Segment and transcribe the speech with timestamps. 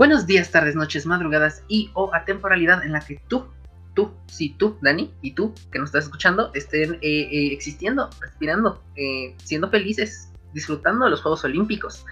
[0.00, 3.48] Buenos días, tardes, noches, madrugadas y o atemporalidad en la que tú,
[3.92, 8.82] tú, sí, tú, Dani, y tú que nos estás escuchando, estén eh, eh, existiendo, respirando,
[8.96, 12.06] eh, siendo felices, disfrutando de los Juegos Olímpicos.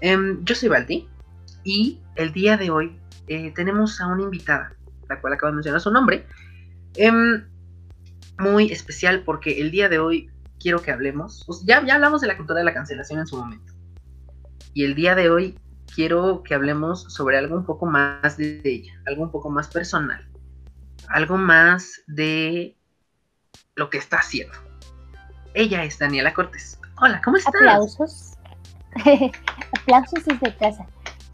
[0.00, 1.08] Em, yo soy Balti
[1.64, 2.96] y el día de hoy
[3.56, 4.76] tenemos a una invitada,
[5.08, 6.28] la cual acabo de mencionar su nombre,
[6.94, 7.48] em,
[8.38, 10.30] muy especial porque el día de hoy
[10.60, 13.74] quiero que hablemos, ya, ya hablamos de la cultura de la cancelación en su momento,
[14.72, 15.58] y el día de hoy
[15.94, 20.26] quiero que hablemos sobre algo un poco más de ella, algo un poco más personal,
[21.08, 22.76] algo más de
[23.76, 24.54] lo que está haciendo.
[25.54, 26.80] Ella es Daniela Cortés.
[27.00, 27.54] Hola, ¿cómo estás?
[27.54, 28.32] Aplausos.
[29.82, 30.86] Aplausos desde casa.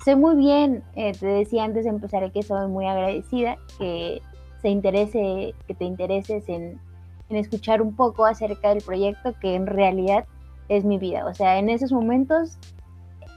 [0.05, 4.23] Sé muy bien, eh, te decía antes de empezar que soy muy agradecida que
[4.63, 6.81] se interese, que te intereses en
[7.29, 10.27] escuchar un poco acerca del proyecto que en realidad
[10.69, 11.27] es mi vida.
[11.27, 12.59] O sea, en esos momentos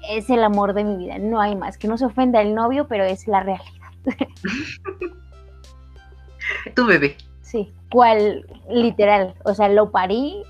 [0.10, 1.78] es el amor de mi vida, no hay más.
[1.78, 3.72] Que no se ofenda el novio, pero es la realidad.
[6.76, 7.18] tu bebé.
[7.42, 10.44] Sí, cual literal, o sea, lo parí,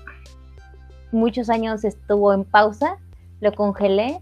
[1.12, 2.96] muchos años estuvo en pausa,
[3.40, 4.20] lo congelé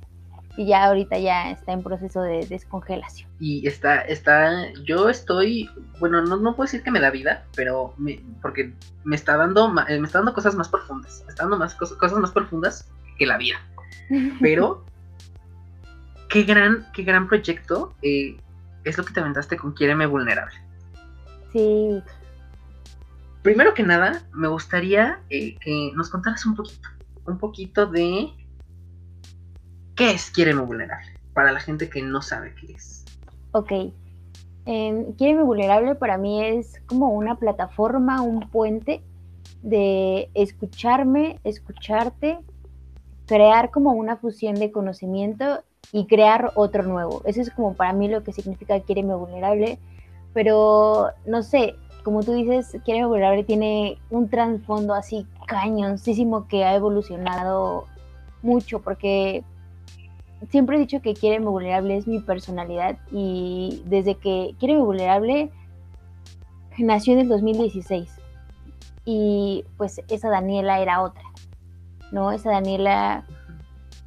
[0.56, 3.30] y ya ahorita ya está en proceso de descongelación.
[3.40, 7.94] Y está, está, yo estoy, bueno, no, no puedo decir que me da vida, pero
[8.42, 8.72] porque
[9.04, 12.32] me está dando, me está dando cosas más profundas, me está dando más cosas más
[12.32, 13.56] profundas que la vida.
[14.40, 14.84] Pero
[16.32, 18.38] qué gran, qué gran proyecto eh,
[18.84, 20.54] es lo que te aventaste con Quiéreme Vulnerable.
[21.52, 22.02] Sí.
[23.42, 26.88] Primero que nada, me gustaría eh, que nos contaras un poquito,
[27.26, 28.30] un poquito de
[29.94, 33.04] qué es Quiéreme Vulnerable, para la gente que no sabe qué es.
[33.52, 33.72] Ok.
[34.64, 39.02] Eh, Quiéreme Vulnerable para mí es como una plataforma, un puente
[39.62, 42.38] de escucharme, escucharte,
[43.26, 47.22] crear como una fusión de conocimiento y crear otro nuevo.
[47.24, 49.78] Eso es como para mí lo que significa Quiereme Vulnerable.
[50.32, 56.74] Pero no sé, como tú dices, Quiereme Vulnerable tiene un trasfondo así cañoncísimo que ha
[56.74, 57.86] evolucionado
[58.42, 59.44] mucho porque
[60.50, 65.50] siempre he dicho que Quiereme Vulnerable es mi personalidad y desde que Quiereme Vulnerable
[66.78, 68.10] nació en el 2016
[69.04, 71.24] y pues esa Daniela era otra,
[72.10, 72.32] ¿no?
[72.32, 73.24] Esa Daniela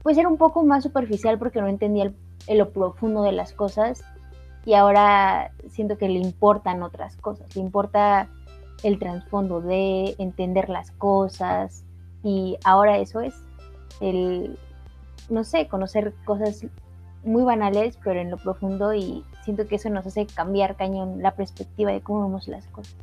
[0.06, 2.14] pues era un poco más superficial porque no entendía
[2.46, 4.04] el, lo profundo de las cosas
[4.64, 8.28] y ahora siento que le importan otras cosas, le importa
[8.84, 11.84] el trasfondo de entender las cosas
[12.24, 13.34] y ahora eso es
[14.00, 14.60] el,
[15.32, 16.68] no sé, conocer cosas
[17.24, 21.32] muy banales pero en lo profundo y siento que eso nos hace cambiar cañón la
[21.32, 22.96] perspectiva de cómo vemos las cosas.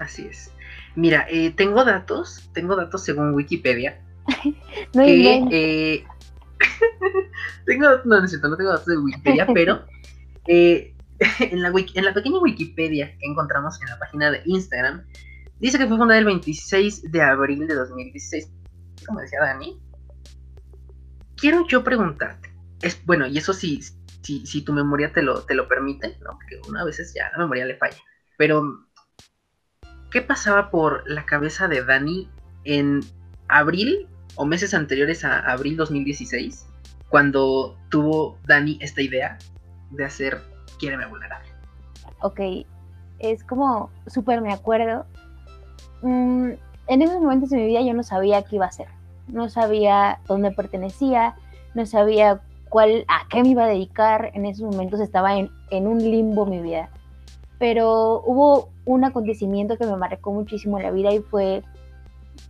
[0.00, 0.50] Así es.
[0.94, 4.00] Mira, eh, tengo datos, tengo datos según Wikipedia
[4.94, 6.04] no que, eh,
[7.66, 9.84] tengo, no, necesito, no tengo datos de Wikipedia, pero
[10.46, 10.94] eh,
[11.40, 15.06] en, la en la pequeña Wikipedia que encontramos en la página de Instagram,
[15.58, 18.50] dice que fue fundada el 26 de abril de 2016.
[19.06, 19.78] Como decía Dani,
[21.36, 23.80] quiero yo preguntarte, es bueno, y eso sí,
[24.22, 26.30] si, si tu memoria te lo, te lo permite, ¿no?
[26.32, 27.96] porque una veces ya la memoria le falla,
[28.36, 28.86] pero
[30.10, 32.28] ¿qué pasaba por la cabeza de Dani
[32.64, 33.00] en
[33.48, 36.66] abril o meses anteriores a abril 2016,
[37.08, 39.38] cuando tuvo Dani esta idea
[39.90, 40.40] de hacer
[40.78, 41.48] Quiéreme Vulnerable.
[42.20, 42.40] Ok,
[43.18, 45.06] es como súper me acuerdo.
[46.02, 46.50] Mm,
[46.88, 48.88] en esos momentos de mi vida yo no sabía qué iba a hacer,
[49.28, 51.34] no sabía dónde pertenecía,
[51.74, 54.30] no sabía cuál, a qué me iba a dedicar.
[54.34, 56.90] En esos momentos estaba en, en un limbo mi vida.
[57.58, 61.62] Pero hubo un acontecimiento que me marcó muchísimo la vida y fue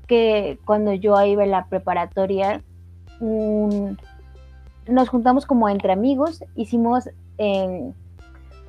[0.06, 2.62] que cuando yo iba en la preparatoria,
[3.20, 7.08] nos juntamos como entre amigos, hicimos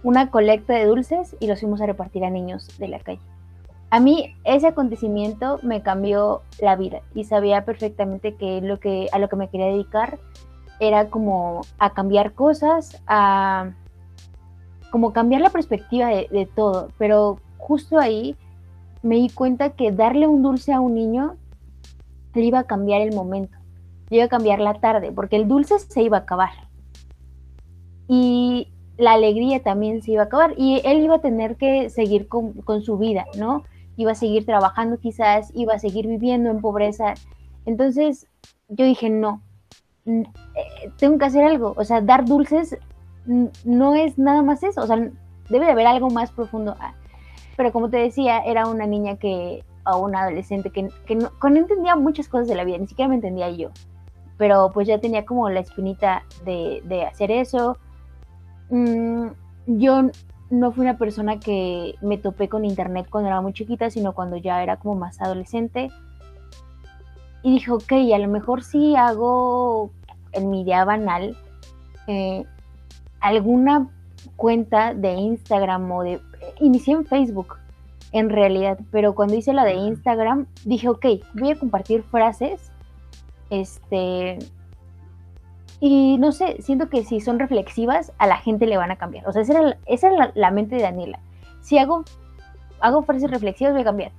[0.03, 3.21] una colecta de dulces y los fuimos a repartir a niños de la calle.
[3.89, 9.19] A mí ese acontecimiento me cambió la vida y sabía perfectamente que, lo que a
[9.19, 10.19] lo que me quería dedicar
[10.79, 13.71] era como a cambiar cosas, a
[14.91, 18.35] como cambiar la perspectiva de, de todo, pero justo ahí
[19.03, 21.35] me di cuenta que darle un dulce a un niño
[22.33, 23.57] le iba a cambiar el momento,
[24.09, 26.51] le iba a cambiar la tarde, porque el dulce se iba a acabar.
[28.07, 30.53] Y la alegría también se iba a acabar.
[30.57, 33.63] Y él iba a tener que seguir con, su vida, ¿no?
[33.95, 37.13] Iba a seguir trabajando quizás, iba a seguir viviendo en pobreza.
[37.65, 38.27] Entonces
[38.69, 39.41] yo dije, no,
[40.05, 40.23] eh,
[40.97, 41.73] tengo que hacer algo.
[41.77, 42.77] O sea, dar dulces
[43.25, 44.81] no es nada más eso.
[44.81, 44.97] O sea,
[45.49, 46.75] debe de haber algo más profundo.
[47.57, 50.83] Pero como te decía, era una niña que, o una adolescente que,
[51.15, 53.71] no, entendía muchas cosas de la vida, ni siquiera me entendía yo.
[54.37, 57.77] Pero pues ya tenía como la espinita de, hacer eso.
[58.69, 59.27] mm,
[59.65, 60.03] yo
[60.49, 64.37] no fui una persona que me topé con internet cuando era muy chiquita, sino cuando
[64.37, 65.89] ya era como más adolescente.
[67.43, 69.91] Y dije, ok, a lo mejor sí hago
[70.31, 71.35] en mi idea banal
[72.07, 72.45] eh,
[73.19, 73.89] alguna
[74.35, 76.21] cuenta de Instagram o de...
[76.59, 77.57] Inicié en Facebook,
[78.11, 82.71] en realidad, pero cuando hice la de Instagram, dije, ok, voy a compartir frases,
[83.49, 84.39] este...
[85.79, 89.27] Y no sé, siento que si son reflexivas, a la gente le van a cambiar.
[89.27, 91.19] O sea, esa era, esa la, mente de Daniela.
[91.61, 92.03] Si hago,
[92.79, 94.11] hago frases reflexivas, voy a cambiar.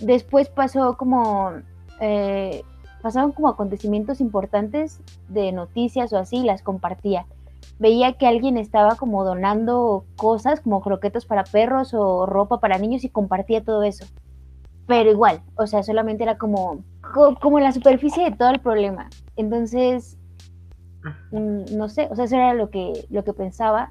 [0.00, 1.52] Después pasó como
[2.00, 2.62] eh,
[3.02, 7.26] pasaban como acontecimientos importantes de noticias o así, las compartía.
[7.78, 13.04] Veía que alguien estaba como donando cosas como croquetas para perros o ropa para niños
[13.04, 14.06] y compartía todo eso.
[14.86, 16.84] Pero igual, o sea, solamente era como,
[17.40, 19.08] como la superficie de todo el problema.
[19.36, 20.18] Entonces,
[21.30, 23.90] mm, no sé, o sea, eso era lo que, lo que pensaba,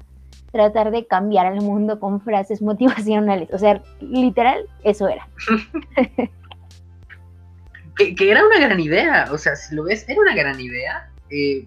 [0.52, 3.52] tratar de cambiar el mundo con frases motivacionales.
[3.52, 5.28] O sea, literal, eso era.
[7.96, 11.66] que, era una gran idea, o sea, si lo ves, era una gran idea, eh,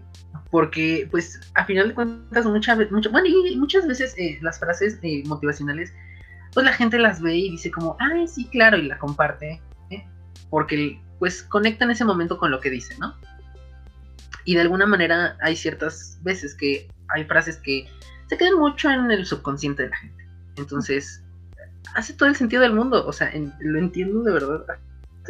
[0.50, 5.00] porque pues a final de cuentas muchas veces, bueno, y muchas veces eh, las frases
[5.02, 5.94] eh, motivacionales,
[6.54, 9.62] pues la gente las ve y dice como, ay, sí, claro, y la comparte,
[10.50, 13.16] porque pues conecta en ese momento con lo que dice, ¿no?
[14.46, 17.88] Y de alguna manera hay ciertas veces que hay frases que
[18.30, 20.26] se quedan mucho en el subconsciente de la gente.
[20.58, 21.24] Entonces,
[21.96, 24.66] hace todo el sentido del mundo, o sea, lo entiendo de verdad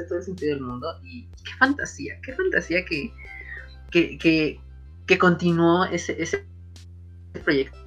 [0.03, 0.99] todo el sentido del mundo.
[1.03, 3.13] Y qué fantasía, qué fantasía que,
[3.91, 4.59] que, que,
[5.17, 6.45] continuó ese, ese
[7.43, 7.77] proyecto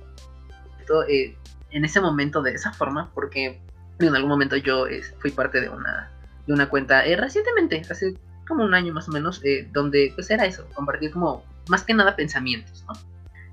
[1.08, 1.36] eh,
[1.70, 3.60] en ese momento de esa forma, porque
[3.98, 6.10] en algún momento yo eh, fui parte de una,
[6.46, 8.16] de una cuenta eh, recientemente, hace
[8.46, 9.42] como un año más o menos,
[9.72, 12.94] donde pues era eso, compartir como más que nada pensamientos, ¿no?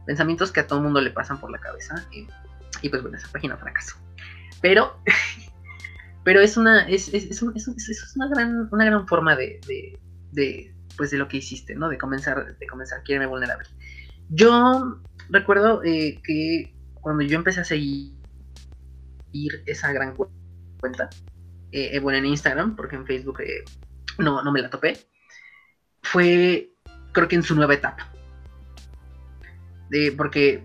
[0.05, 2.07] Pensamientos que a todo el mundo le pasan por la cabeza.
[2.81, 3.97] y pues bueno, esa página fracasó.
[4.61, 4.97] Pero
[6.25, 9.97] pero es una, es, es, es, es una, gran, una gran forma de,
[10.97, 11.89] pues de lo que hiciste, ¿no?
[11.89, 13.67] De comenzar, de comenzar, vulnerable.
[14.29, 14.99] Yo
[15.29, 18.13] recuerdo eh, que cuando yo empecé a seguir
[19.65, 20.15] esa gran
[20.79, 21.09] cuenta,
[21.71, 23.39] eh, eh, bueno, en Instagram, porque en Facebook
[24.17, 24.97] no, no me la topé,
[26.01, 26.71] fue
[27.11, 28.11] creo que en su nueva etapa.
[29.89, 30.63] De, porque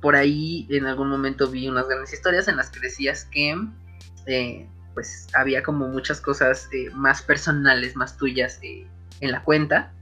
[0.00, 3.56] por ahí en algún momento vi unas grandes historias en las que decías que
[4.94, 8.86] pues había como muchas cosas más personales, más tuyas eh,
[9.20, 9.92] en la cuenta.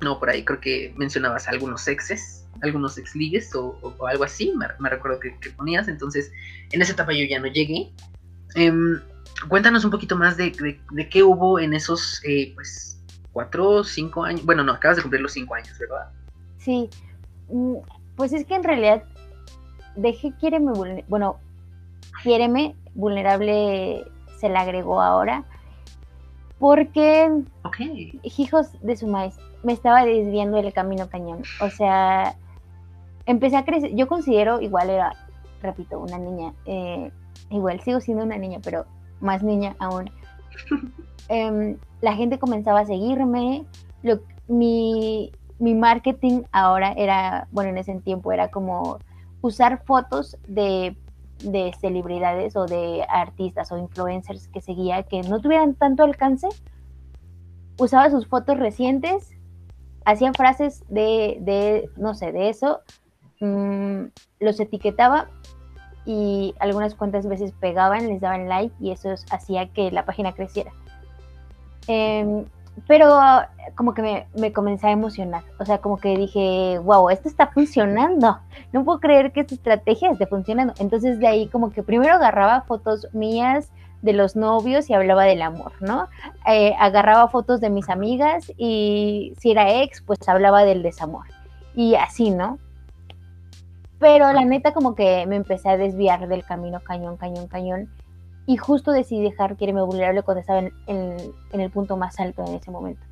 [0.00, 3.76] No, por ahí creo que mencionabas algunos exes, algunos ex ligues o,
[4.06, 5.88] algo así, me, recuerdo que, ponías.
[5.88, 6.30] Entonces,
[6.70, 7.90] en esa etapa yo ya no llegué.
[8.54, 9.00] Em,
[9.48, 10.52] cuéntanos un poquito más de,
[11.10, 13.02] qué hubo en esos, eh, pues,
[13.32, 14.44] cuatro o cinco años.
[14.44, 16.10] Bueno, no, acabas de cumplir los cinco años, ¿verdad?
[16.58, 16.88] Sí,
[17.48, 17.76] mm,
[18.16, 19.02] pues es que en realidad,
[19.96, 20.60] dejé quiere
[21.08, 21.40] bueno,
[22.22, 24.04] Quiéreme, vulnerable
[24.40, 25.44] se la agregó ahora.
[26.58, 27.44] Porque,
[28.22, 31.42] hijos de su maíz, me estaba desviando el camino cañón.
[31.60, 32.34] O sea,
[33.26, 33.94] empecé a crecer.
[33.94, 35.12] Yo considero, igual era,
[35.62, 36.52] repito, una niña.
[36.66, 37.12] Eh,
[37.50, 38.86] igual sigo siendo una niña, pero
[39.20, 40.10] más niña aún.
[41.30, 43.66] Em, la gente comenzaba a seguirme.
[44.46, 48.98] mi, mi marketing ahora era, bueno, en ese tiempo era como
[49.42, 50.96] usar fotos de
[51.42, 56.48] de celebridades o de artistas o influencers que seguía que no tuvieran tanto alcance,
[57.78, 59.30] usaba sus fotos recientes,
[60.04, 62.80] hacía frases de, no sé, de eso,
[63.40, 64.04] mm,
[64.40, 65.28] los etiquetaba
[66.04, 70.72] y algunas cuantas veces pegaban, les daban like y eso hacía que la página creciera.
[71.86, 72.46] Em,
[72.86, 73.18] pero
[73.74, 77.46] como que me, me, comencé a emocionar, o sea, como que dije, wow, esto está
[77.48, 78.38] funcionando,
[78.72, 80.74] no puedo creer que esta estrategia esté funcionando.
[80.78, 83.70] Entonces de ahí como que primero agarraba fotos mías
[84.02, 86.08] de los novios y hablaba del amor, ¿no?
[86.46, 91.26] Eh, agarraba fotos de mis amigas y si era ex, pues hablaba del desamor.
[91.74, 92.58] Y así, ¿no?
[93.98, 97.88] Pero la neta como que me empecé a desviar del camino cañón, cañón, cañón
[98.48, 102.54] y justo decidí dejar Quiereme Vulnerable cuando estaba en, en, el punto más alto en
[102.54, 103.02] ese momento.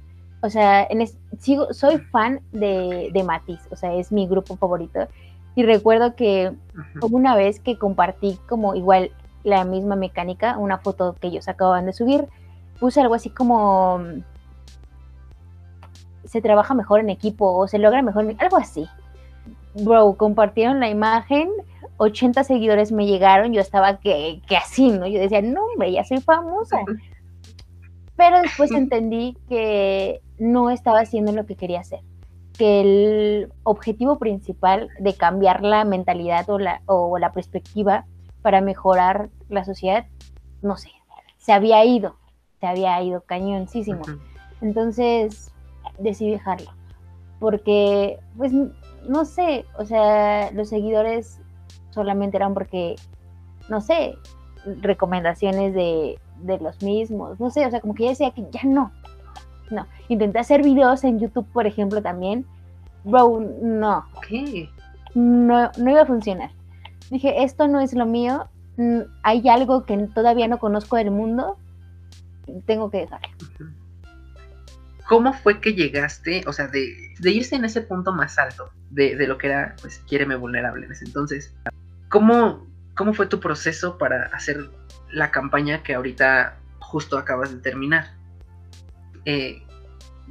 [0.41, 1.07] O sea, en
[1.39, 5.07] sigo, soy fan de, de Matiz, o sea, es mi grupo favorito.
[5.55, 6.55] Y recuerdo que
[7.03, 9.11] una vez que compartí como igual
[9.45, 12.27] la misma mecánica, una foto que ellos acababan de subir,
[12.81, 14.01] puse algo así como
[16.25, 18.89] se trabaja mejor en equipo o se logra mejor, algo así.
[19.75, 21.51] Bro, compartieron la imagen,
[21.99, 25.07] 80 seguidores me llegaron, yo estaba que, que así, ¿no?
[25.07, 26.79] Yo decía, no, hombre, ya soy famosa.
[28.17, 32.01] Pero después entendí que no estaba haciendo lo que quería hacer.
[32.57, 38.07] que el objetivo principal de cambiar la mentalidad o la, o la perspectiva
[38.41, 40.07] para mejorar la sociedad,
[40.63, 40.91] no sé,
[41.37, 42.17] se había ido,
[42.61, 44.03] se había ido cañoncísimo.
[44.63, 45.53] Entonces
[45.99, 46.71] decidí dejarlo,
[47.39, 48.53] porque, pues,
[49.07, 51.41] no sé, o sea, los seguidores
[51.97, 52.95] solamente eran porque,
[53.69, 54.17] no sé,
[54.81, 58.63] recomendaciones de, de los mismos, no sé, o sea, como que ya decía que ya
[58.63, 58.93] no,
[59.71, 59.87] no.
[60.09, 62.47] Intenté hacer videos en YouTube, por ejemplo, también.
[63.05, 64.05] Bro, no.
[64.27, 64.69] ¿Qué?
[65.15, 66.51] No, no iba a funcionar.
[67.11, 68.49] Dije, esto no es lo mío.
[68.77, 71.57] Mm, hay algo que todavía no conozco del mundo.
[72.67, 73.29] Tengo que dejarlo.
[75.09, 79.39] ¿Cómo fue que llegaste, o sea, de, irse en ese punto más alto de, lo
[79.39, 81.55] que era, pues, Quiéreme Vulnerable en ese entonces?
[82.09, 84.71] ¿Cómo, ¿Cómo fue tu proceso para hacer
[85.11, 88.15] la campaña que ahorita justo acabas de terminar?
[89.25, 89.63] Eh,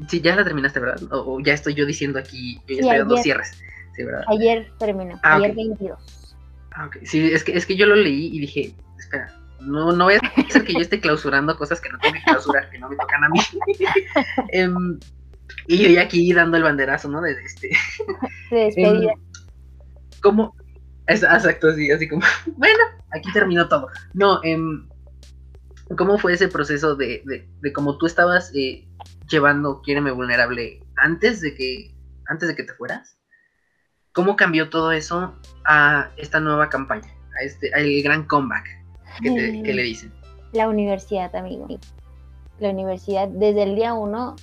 [0.08, 1.02] sí, ya la terminaste, ¿verdad?
[1.12, 3.52] O, ya estoy yo diciendo aquí, yo ya estoy dando cierres.
[3.96, 4.24] Sí, ¿verdad?
[4.28, 5.98] Ayer terminó, ah, ayer 22.
[6.72, 6.98] Ah, ok.
[7.04, 10.10] Sí, es que, es que yo lo leí y dije, espera, no, no
[10.50, 13.24] ser que yo esté clausurando cosas que no tengo que clausurar, que no me tocan
[13.24, 13.40] a mí.
[14.52, 15.00] Em,
[15.68, 17.22] y yo ya aquí dando el banderazo, ¿no?
[17.22, 17.70] De, este.
[18.52, 19.12] De despedida.
[19.12, 19.20] Em,
[20.22, 20.56] ¿Cómo?
[21.08, 22.22] Exacto, sí, así como,
[22.58, 23.88] bueno, aquí terminó todo.
[24.14, 24.58] No, eh,
[25.98, 28.88] ¿Cómo fue ese proceso de, de, de cómo tú estabas eh,
[29.30, 31.94] llevando Quiéreme Vulnerable antes de que
[32.28, 33.20] antes de que te fueras?
[34.14, 35.36] ¿Cómo cambió todo eso
[35.66, 37.08] a esta nueva campaña,
[37.40, 38.66] a este al gran comeback
[39.22, 40.12] que, le dicen?
[40.54, 41.68] La universidad, amigo.
[42.60, 44.36] La universidad desde el día uno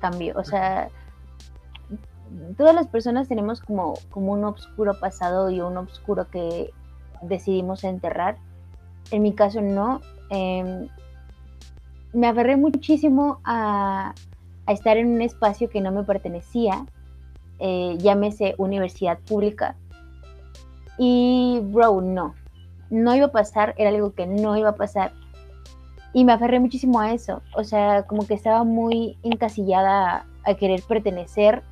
[0.00, 0.88] cambió, o sea,
[2.56, 6.70] todas las personas tenemos como, como un oscuro pasado y un oscuro que
[7.22, 8.36] decidimos enterrar.
[9.10, 10.00] En mi caso no,
[10.34, 10.88] Em,
[12.14, 14.14] me aferré muchísimo a,
[14.66, 16.86] estar en un espacio que no me pertenecía,
[17.58, 19.76] eh, llámese universidad pública.
[20.96, 22.34] Y, bro, no,
[22.88, 25.12] no iba a pasar, era algo que no iba a pasar.
[26.14, 30.82] Y me aferré muchísimo a eso, o sea, como que estaba muy encasillada a querer
[30.88, 31.62] pertenecer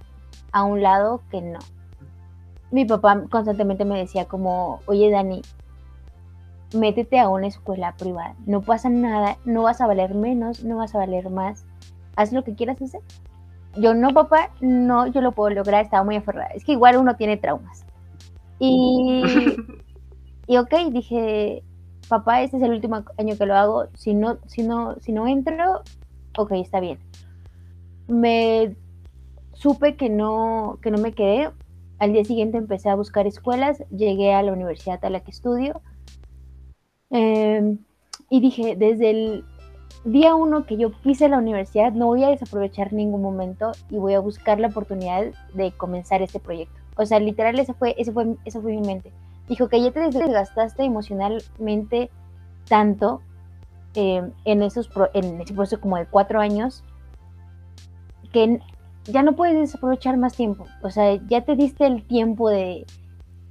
[0.52, 1.58] a un lado que no.
[2.70, 5.42] Mi papá constantemente me decía como, oye Dani,
[6.74, 8.36] métete a una escuela privada.
[8.46, 11.64] No pasa nada, no vas a valer menos, no vas a valer más.
[12.16, 13.00] Haz lo que quieras hacer.
[13.76, 16.50] Yo no, papá, no, yo lo puedo lograr, estaba muy aferrada.
[16.54, 17.84] Es que igual uno tiene traumas.
[18.58, 19.22] Y,
[20.46, 21.62] y ok, dije,
[22.08, 23.86] papá, este es el último año que lo hago.
[23.94, 25.82] Si no, si no, si no entro,
[26.36, 26.98] ok, está bien.
[28.08, 28.76] Me
[29.60, 31.50] supe que no, que no me quedé.
[31.98, 35.82] Al día siguiente empecé a buscar escuelas, llegué a la universidad a la que estudio
[37.10, 37.78] Em,
[38.28, 39.44] y dije, desde el
[40.04, 44.14] día uno que yo pise la universidad, no voy a desaprovechar ningún momento y voy
[44.14, 46.80] a buscar la oportunidad de comenzar este proyecto.
[46.96, 49.12] O sea, literal, esa fue, ese fue, esa fue mi mente.
[49.48, 52.10] Dijo que ya te desgastaste emocionalmente
[52.68, 53.20] tanto
[53.94, 56.84] em, en, esos en ese proceso como de cuatro años
[58.32, 58.60] que
[59.04, 60.66] ya no puedes desaprovechar más tiempo.
[60.82, 62.86] O sea, ya te diste el tiempo de,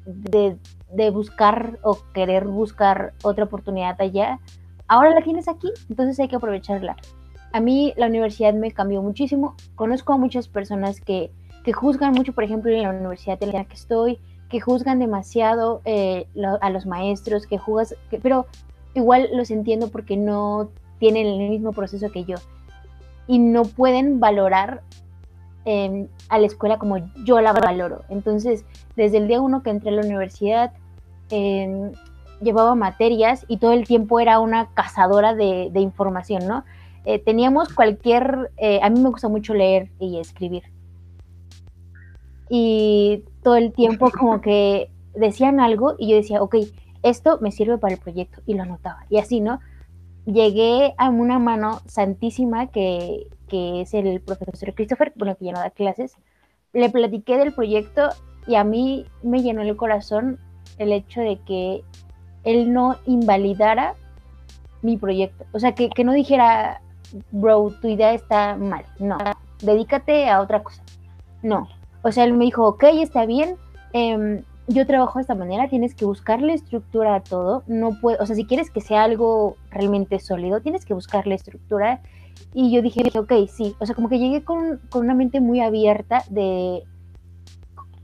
[0.05, 4.39] de buscar o querer buscar otra oportunidad allá,
[4.87, 6.97] ahora la tienes aquí, entonces hay que aprovecharla.
[7.53, 9.55] A mí la universidad me cambió muchísimo.
[9.75, 11.31] Conozco a muchas personas que,
[11.63, 15.81] que juzgan mucho, por ejemplo, en la universidad en la que estoy, que juzgan demasiado
[15.85, 16.27] eh,
[16.61, 18.47] a los maestros, que juzgan, pero
[18.93, 22.35] igual los entiendo porque no tienen el mismo proceso que yo
[23.27, 24.81] y no pueden valorar
[25.65, 28.03] em, a la escuela como yo la valoro.
[28.09, 30.73] Entonces, desde el día uno que entré a la universidad,
[32.41, 36.63] llevaba materias y todo el tiempo era una cazadora de, información, ¿no?
[37.05, 40.63] Eh, teníamos cualquier, eh, a mí me gusta mucho leer y escribir.
[42.49, 46.55] Y todo el tiempo como que decían algo y yo decía, ok,
[47.03, 49.05] esto me sirve para el proyecto y lo anotaba.
[49.09, 49.59] Y así, ¿no?
[50.31, 55.59] Llegué a una mano santísima que, que es el profesor Christopher, bueno, que ya no
[55.59, 56.15] da clases.
[56.71, 58.09] Le platiqué del proyecto
[58.45, 60.39] y a mí me llenó el corazón
[60.77, 61.83] el hecho de que
[62.43, 63.95] él no invalidara
[64.81, 65.45] mi proyecto.
[65.51, 66.81] O sea, que, no dijera,
[67.31, 68.85] bro, tu idea está mal.
[68.99, 69.17] No,
[69.61, 70.83] dedícate a otra cosa.
[71.41, 71.67] No.
[72.01, 73.55] O sea, él me dijo, ok, está bien.
[73.93, 77.63] Em, yo trabajo de esta manera, tienes que buscarle estructura a todo.
[77.67, 82.01] No puedo, o sea, si quieres que sea algo realmente sólido, tienes que buscarle estructura.
[82.53, 83.75] Y yo dije, ok, sí.
[83.79, 86.83] O sea, como que llegué con, con una mente muy abierta de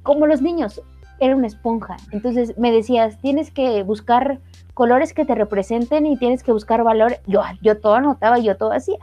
[0.04, 0.82] como los niños
[1.20, 1.98] era una esponja.
[2.12, 4.40] Entonces me decías, tienes que buscar
[4.74, 7.18] colores que te representen y tienes que buscar valor.
[7.28, 8.98] Yo, yo todo anotaba, yo todo hacía.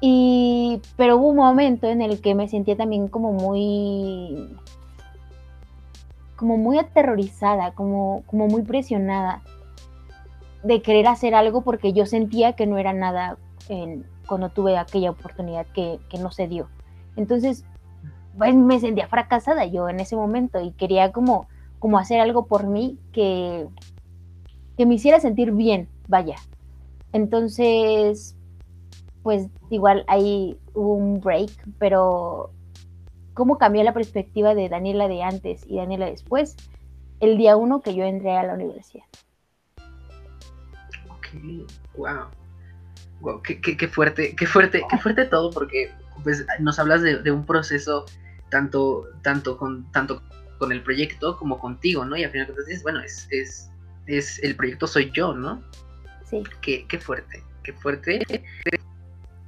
[0.00, 4.48] Y pero hubo un momento en el que me sentía también como muy,
[6.38, 9.42] como muy aterrorizada, como, como muy presionada
[10.62, 13.36] de querer hacer algo porque yo sentía que no era nada
[13.68, 16.68] en, cuando tuve aquella oportunidad que, que no se dio.
[17.16, 17.64] Entonces,
[18.38, 21.48] pues me sentía fracasada yo en ese momento y quería como,
[21.80, 23.66] como hacer algo por mí que,
[24.76, 26.36] que me hiciera sentir bien, vaya.
[27.12, 28.36] Entonces,
[29.24, 32.52] pues igual ahí hubo un break, pero
[33.38, 36.56] cómo cambió la perspectiva de Daniela de antes y Daniela después,
[37.20, 39.04] el día uno que yo entré a la universidad.
[41.08, 41.28] Ok,
[41.96, 43.40] wow.
[43.44, 45.92] qué, fuerte, qué fuerte, qué fuerte todo, porque
[46.24, 48.06] pues nos hablas de, un proceso
[48.50, 50.20] tanto, tanto con, tanto
[50.58, 52.16] con el proyecto como contigo, ¿no?
[52.16, 53.70] Y al final de dices, bueno, es, es,
[54.06, 55.62] es, el proyecto soy yo, ¿no?
[56.24, 56.42] Sí.
[56.60, 58.20] Qué, qué fuerte, qué fuerte.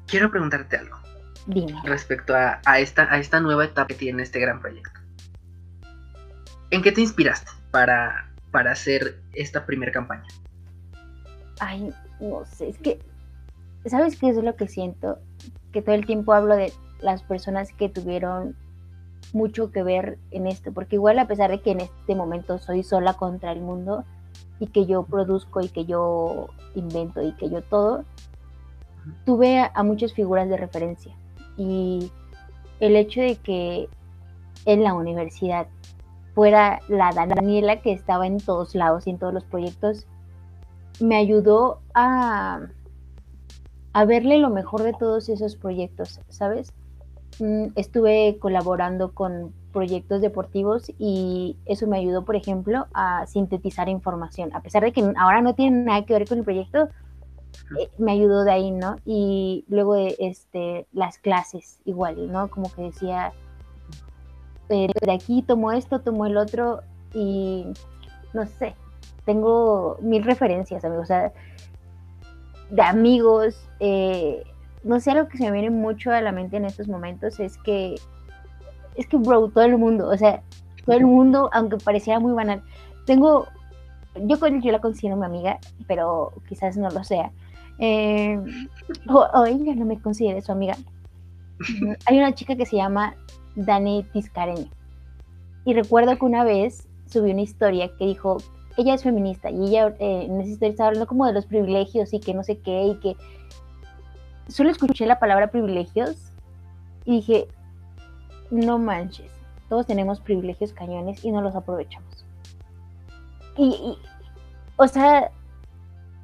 [0.07, 1.00] Quiero preguntarte algo.
[1.47, 1.75] Dime.
[1.85, 5.01] Respecto a, esta, a esta nueva etapa que tiene este gran proyecto.
[6.71, 10.27] ¿En qué te inspiraste para, para hacer esta primera campaña?
[11.59, 13.01] Ay, no sé, es que,
[13.87, 15.19] ¿sabes qué es lo que siento?
[15.73, 18.57] Que todo el tiempo hablo de las personas que tuvieron
[19.33, 22.83] mucho que ver en esto, porque igual a pesar de que en este momento soy
[22.83, 24.05] sola contra el mundo
[24.59, 28.05] y que yo produzco y que yo invento y que yo todo,
[29.25, 31.15] tuve a, muchas figuras de referencia
[31.57, 32.11] y
[32.81, 33.89] el hecho de que
[34.65, 35.67] en la universidad
[36.35, 40.07] fuera la Daniela que estaba en todos lados y en todos los proyectos,
[41.01, 42.61] me ayudó a,
[43.93, 46.73] a verle lo mejor de todos esos proyectos, ¿sabes?
[47.39, 54.51] Mm, estuve colaborando con proyectos deportivos y eso me ayudó, por ejemplo, a sintetizar información.
[54.55, 56.89] A pesar de que ahora no tiene nada que ver con el proyecto,
[57.79, 58.97] eh, me ayudó de ahí, ¿no?
[59.05, 62.49] Y luego de este, las clases, igual, ¿no?
[62.49, 63.33] Como que decía,
[64.69, 67.67] eh, de aquí tomo esto, tomo el otro y
[68.33, 68.75] no sé,
[69.25, 71.33] tengo mil referencias, amigos, o sea,
[72.71, 74.45] de amigos, eh,
[74.85, 77.59] no sé, algo que se me viene mucho a la mente en estos momentos es
[77.59, 77.97] que,
[78.97, 80.43] es que, bro, todo el mundo, o sea,
[80.87, 82.63] todo el mundo, aunque pareciera muy banal,
[83.07, 83.47] tengo,
[84.15, 87.33] yo, yo la considero mi amiga, pero quizás no lo sea,
[87.81, 88.39] eh,
[89.09, 90.77] o, no me considere su amiga.
[92.07, 93.15] Hay una chica que se llama
[93.57, 94.71] Dani Tiscareño.
[95.65, 98.39] Y recuerdo que una vez subió una historia que dijo,
[98.77, 102.13] ella es feminista y ella eh, en esa historia estaba hablando como de los privilegios
[102.13, 103.17] y que no sé qué y que
[104.49, 106.33] solo escuché la palabra privilegios
[107.05, 107.49] y dije,
[108.51, 109.31] no manches,
[109.69, 112.25] todos tenemos privilegios cañones y no los aprovechamos.
[113.57, 113.99] Y,
[114.77, 115.31] o sea,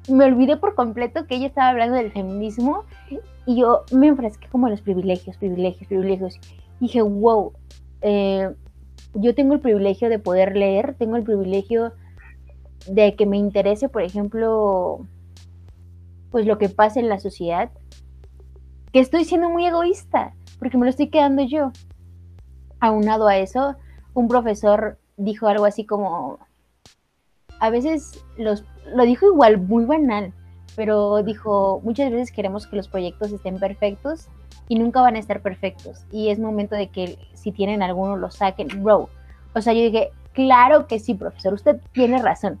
[0.07, 2.85] me olvidé por completo que ella estaba hablando del feminismo
[3.45, 6.39] y yo me enfrasqué como los privilegios, privilegios, privilegios.
[6.79, 7.53] Y dije, wow,
[8.01, 8.53] eh,
[9.13, 11.93] yo tengo el privilegio de poder leer, tengo el privilegio
[12.87, 15.05] de que me interese, por ejemplo,
[16.31, 17.71] pues lo que pasa en la sociedad
[18.91, 21.71] que estoy siendo muy egoísta, porque me lo estoy quedando yo.
[22.79, 23.75] Aunado a eso,
[24.13, 26.39] un profesor dijo algo así como,
[27.59, 30.33] a veces los, lo dijo igual muy banal,
[30.75, 34.27] pero dijo, muchas veces queremos que los proyectos estén perfectos
[34.67, 36.05] y nunca van a estar perfectos.
[36.11, 39.09] Y es momento de que si tienen alguno lo saquen, bro.
[39.53, 42.59] O sea, yo dije, claro que sí, profesor, usted tiene razón.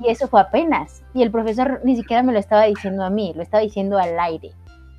[0.00, 1.02] Y eso fue apenas.
[1.14, 4.18] Y el profesor ni siquiera me lo estaba diciendo a mí, lo estaba diciendo al
[4.18, 4.52] aire.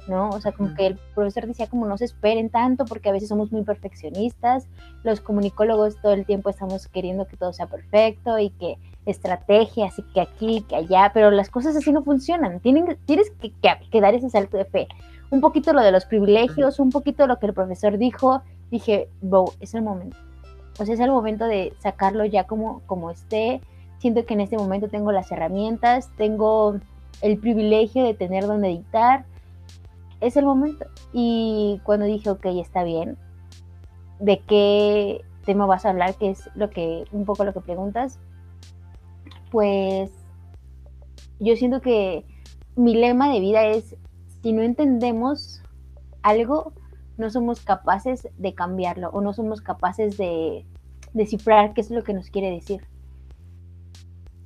[0.08, 0.30] ¿no?
[0.30, 3.30] O sea, como que el profesor decía como no se esperen tanto porque a veces
[3.30, 4.68] somos muy perfeccionistas,
[5.04, 10.04] los comunicólogos todo el tiempo estamos queriendo que todo sea perfecto y que estrategias y
[10.04, 13.52] que aquí, que allá, pero las cosas así no funcionan, Tienen, tienes que,
[13.92, 14.88] que, dar ese salto de fe.
[15.30, 19.46] Un poquito lo de los privilegios, un poquito lo que el profesor dijo, dije, bro,
[19.60, 20.18] es el momento.
[20.80, 23.62] O sea, es el momento de sacarlo ya como, como esté.
[24.00, 26.76] Siento que en este momento tengo las herramientas, tengo
[27.22, 29.26] el privilegio de tener donde editar,
[30.20, 30.86] es el momento.
[31.12, 33.18] Y cuando dije, ok, está bien,
[34.20, 36.16] ¿de qué tema vas a hablar?
[36.16, 38.20] Que es lo que, un poco lo que preguntas.
[39.54, 40.10] Pues
[41.40, 42.26] yo siento que
[42.76, 43.96] mi lema de vida es,
[44.42, 45.62] si no entendemos
[46.24, 46.74] algo,
[47.18, 50.66] no somos capaces de cambiarlo o no somos capaces de
[51.14, 52.88] descifrar qué es lo que nos quiere decir.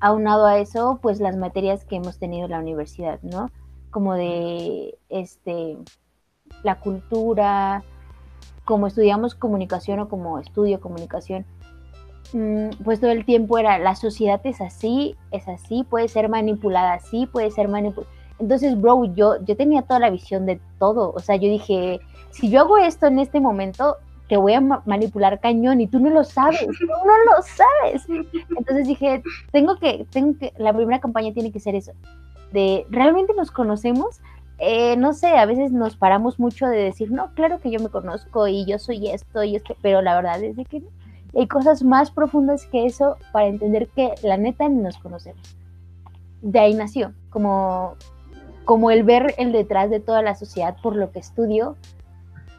[0.01, 3.49] Aunado a eso, pues las materias que hemos tenido en la universidad, ¿no?
[3.91, 5.77] como de este,
[6.63, 7.83] la cultura,
[8.65, 11.45] como estudiamos comunicación o como estudio comunicación,
[12.83, 17.25] pues todo el tiempo era la sociedad es así, es así, puede ser manipulada así,
[17.25, 18.11] puede ser manipulada.
[18.39, 21.11] Entonces, bro, yo, yo tenía toda la visión de todo.
[21.15, 25.39] O sea, yo dije, si yo hago esto en este momento, te voy a manipular
[25.39, 28.05] cañón y tú no lo sabes, tú no lo sabes.
[28.57, 31.93] Entonces dije, tengo que, tengo que, la primera campaña tiene que ser eso,
[32.51, 34.19] de realmente nos conocemos.
[34.59, 37.89] Eh, no sé, a veces nos paramos mucho de decir, no, claro que yo me
[37.89, 40.81] conozco y yo soy esto y esto, pero la verdad es que
[41.37, 45.55] hay cosas más profundas que eso para entender que la neta nos conocemos.
[46.41, 47.95] De ahí nació, como,
[48.65, 51.75] como el ver el detrás de toda la sociedad por lo que estudio.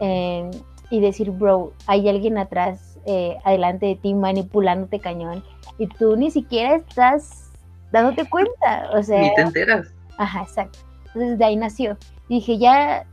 [0.00, 0.50] Eh,
[0.90, 5.44] y decir, bro, hay alguien atrás, eh, adelante de ti manipulándote cañón
[5.76, 7.50] y tú ni siquiera estás
[7.92, 9.20] dándote cuenta, o sea...
[9.20, 9.94] Ni te enteras.
[10.18, 10.78] Ajá, exacto.
[11.06, 11.96] Entonces de ahí nació.
[12.28, 13.06] Y dije, ya...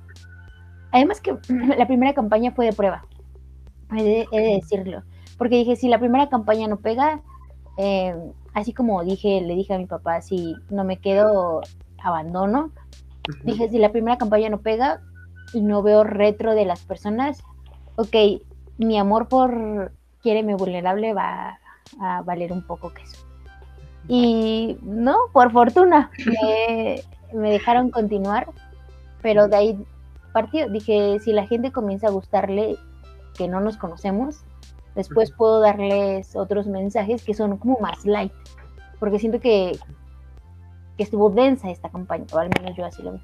[0.92, 1.38] Además que
[1.78, 3.06] la primera campaña fue de prueba,
[3.98, 5.04] he de, decirlo,
[5.38, 7.22] porque dije, si la primera campaña no pega,
[7.78, 8.16] eh,
[8.54, 11.62] así como dije, le dije a mi papá, si no me quedo,
[12.04, 12.72] abandono.
[13.44, 15.02] Dije, si la primera campaña no pega
[15.54, 17.44] y no veo retro de las personas,
[17.96, 18.16] ok,
[18.78, 21.60] mi amor por Quiéreme Vulnerable va
[22.00, 23.26] a valer un poco queso.
[24.08, 26.12] Y no, por fortuna,
[27.34, 28.48] me, dejaron continuar,
[29.22, 29.86] pero de ahí
[30.32, 30.70] partió.
[30.70, 32.78] Dije, si la gente comienza a gustarle
[33.36, 34.44] que no nos conocemos,
[34.96, 38.32] después puedo darles otros mensajes que son como más light,
[39.00, 39.78] porque siento que,
[40.98, 43.22] que estuvo densa esta campaña, o al menos yo así lo veo.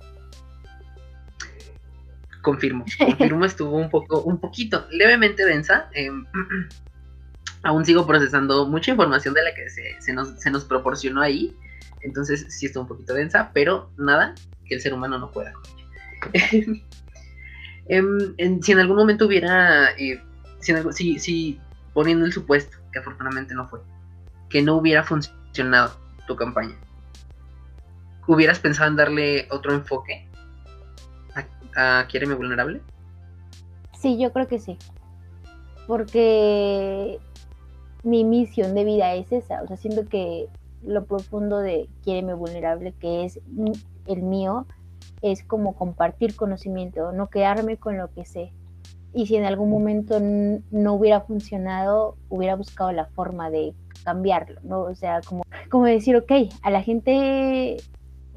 [2.42, 5.90] Confirmo, confirmo, estuvo un poco, un poquito, levemente densa.
[5.94, 6.26] Em,
[7.64, 11.56] aún sigo procesando mucha información de la que se, nos, proporcionó ahí.
[12.02, 14.34] Entonces sí estuvo un poquito densa, pero nada
[14.66, 15.54] que el ser humano no pueda
[17.88, 20.22] em, si en algún momento hubiera, eh,
[20.62, 21.60] si, si,
[21.94, 23.80] poniendo el supuesto, que afortunadamente no fue,
[24.50, 25.94] que no hubiera funcionado
[26.28, 26.76] tu campaña,
[28.28, 30.28] ¿hubieras pensado en darle otro enfoque?
[31.76, 32.82] a Quiéreme Vulnerable?
[33.98, 34.78] Sí, yo creo que sí.
[35.88, 37.20] Porque
[38.04, 39.62] mi misión de vida es esa.
[39.62, 40.48] O sea, siento que
[40.84, 43.40] lo profundo de Quiéreme Vulnerable, que es
[44.08, 44.66] el mío,
[45.22, 48.54] es como compartir conocimiento, no quedarme con lo que sé.
[49.14, 54.82] Y si en algún momento no hubiera funcionado, hubiera buscado la forma de cambiarlo, ¿no?
[54.82, 57.78] O sea, como, como decir, ok, a la gente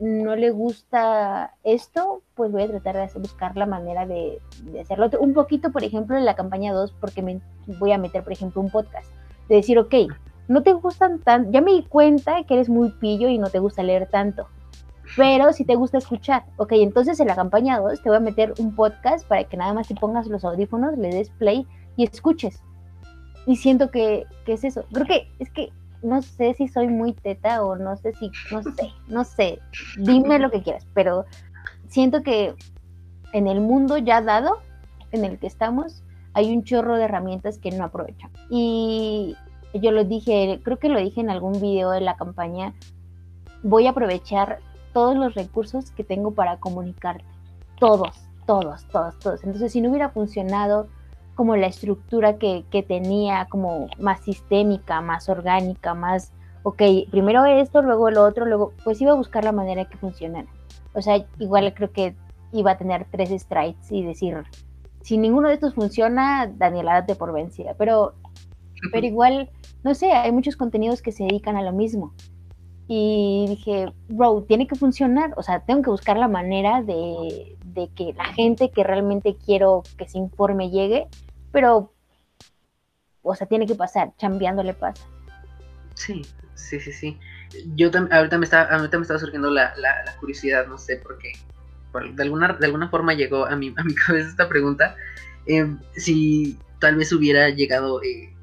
[0.00, 4.40] no le gusta esto, pues voy a tratar de buscar la manera de,
[4.80, 5.08] hacerlo.
[5.20, 7.40] Un poquito, por ejemplo, en la campaña 2, porque me
[7.78, 9.10] voy a meter, por ejemplo, un podcast.
[9.48, 9.94] De decir, ok,
[10.48, 13.58] no te gustan tanto, ya me di cuenta que eres muy pillo y no te
[13.58, 14.48] gusta leer tanto,
[15.16, 18.54] pero si te gusta escuchar, ok, entonces en la campaña 2 te voy a meter
[18.58, 22.62] un podcast para que nada más te pongas los audífonos, le des play y escuches.
[23.46, 24.84] Y siento que, que es eso.
[24.92, 25.70] Creo que es que
[26.02, 29.58] no sé si soy muy teta o no sé si, no sé, no sé,
[29.98, 31.24] dime lo que quieras, pero
[31.88, 32.54] siento que
[33.32, 34.58] en el mundo ya dado
[35.12, 36.02] en el que estamos
[36.34, 38.30] hay un chorro de herramientas que no aprovechan.
[38.50, 39.36] Y
[39.72, 42.74] yo lo dije, creo que lo dije en algún video de la campaña,
[43.62, 44.58] voy a aprovechar
[44.94, 47.24] todos los recursos que tengo para comunicarte.
[47.78, 49.44] Todos, todos, todos, todos.
[49.44, 50.86] Entonces, si no hubiera funcionado
[51.34, 56.80] como la estructura que, tenía, como más sistémica, más orgánica, más, ok,
[57.10, 60.48] primero esto, luego lo otro, luego, pues iba a buscar la manera que funcionara.
[60.94, 62.14] O sea, igual creo que
[62.52, 64.44] iba a tener tres strikes y decir,
[65.02, 67.74] si ninguno de estos funciona, Daniela, date por vencida.
[67.76, 68.14] Pero,
[68.92, 69.50] pero igual,
[69.82, 72.14] no sé, hay muchos contenidos que se dedican a lo mismo.
[72.86, 75.32] Y dije, bro, tiene que funcionar.
[75.36, 79.82] O sea, tengo que buscar la manera de, de que la gente que realmente quiero
[79.96, 81.08] que se informe llegue
[81.54, 81.94] pero,
[83.22, 85.06] o sea, tiene que pasar, chambeándole pasa.
[85.94, 87.18] Sí, sí, sí, sí.
[87.76, 89.72] Yo ahorita me estaba, ahorita me estaba surgiendo la,
[90.18, 91.32] curiosidad, no sé por qué.
[92.12, 94.96] de, alguna, de alguna forma llegó a mi, a mi cabeza esta pregunta.
[95.46, 98.34] Em, si tal vez hubiera llegado eh,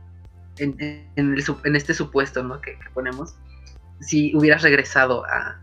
[0.57, 0.77] en,
[1.17, 2.61] en, este supuesto ¿no?
[2.61, 3.35] que, ponemos,
[4.01, 5.61] si hubieras regresado a,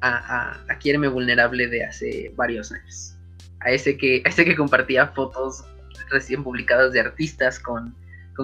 [0.00, 3.16] a, a, Vulnerable de hace varios años.
[3.60, 5.64] A ese que, a ese que compartía fotos
[6.10, 7.94] recién publicadas de artistas con,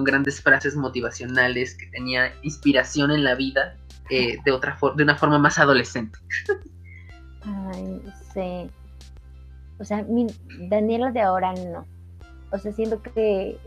[0.05, 3.75] grandes frases motivacionales, que tenía inspiración en la vida
[4.11, 6.19] eh, de, otra de una forma más adolescente.
[7.41, 8.69] Ay, sí.
[9.79, 10.27] O sea, mi
[10.69, 11.87] Daniela de ahora no.
[12.51, 13.57] O sea, siento que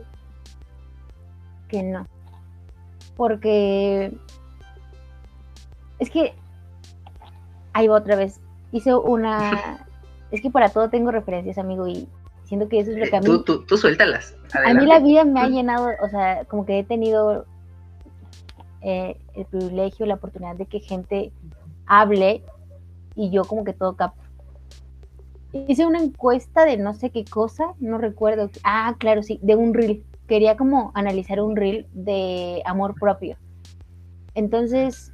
[1.67, 2.07] que no.
[3.17, 4.13] Porque
[6.01, 6.35] es que
[7.73, 8.41] ahí va otra vez.
[8.73, 9.87] Hice una
[10.33, 12.09] es que para todo tengo referencias, amigo, y
[12.51, 13.27] Siento que eso es lo que a mí...
[13.47, 14.35] Tú, tú, suéltalas.
[14.67, 17.47] A mí la vida me ha llenado, o sea, como que he tenido
[18.81, 21.31] eh, el privilegio, la oportunidad de que gente
[21.87, 22.43] hable
[23.15, 23.95] y yo como que todo
[25.53, 28.51] hice una encuesta de no sé qué cosa, no recuerdo.
[28.65, 30.03] Ah, claro, sí, de un reel.
[30.27, 33.37] Quería como analizar un reel de amor propio.
[34.35, 35.13] Entonces,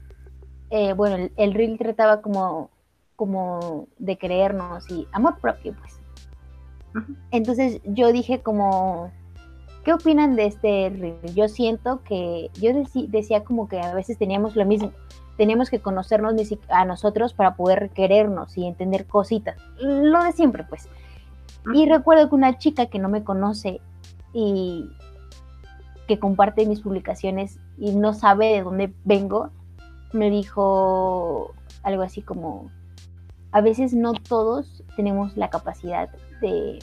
[0.71, 2.71] eh, bueno, el, reel trataba como,
[3.15, 6.01] como de creernos y amor propio, pues.
[7.31, 9.13] Entonces yo dije como,
[9.85, 11.35] ¿qué opinan de este reel?
[11.35, 12.71] Yo siento que, yo
[13.09, 14.93] decía como que a veces teníamos lo mismo,
[15.37, 16.35] teníamos que conocernos
[16.69, 20.89] a nosotros para poder querernos y entender cositas, lo de siempre pues.
[21.75, 23.81] Y recuerdo que una chica que no me conoce
[24.33, 24.89] y
[26.07, 29.51] que comparte mis publicaciones y no sabe de dónde vengo,
[30.13, 32.71] me dijo algo así como,
[33.53, 36.79] a veces no todos tenemos la capacidad de,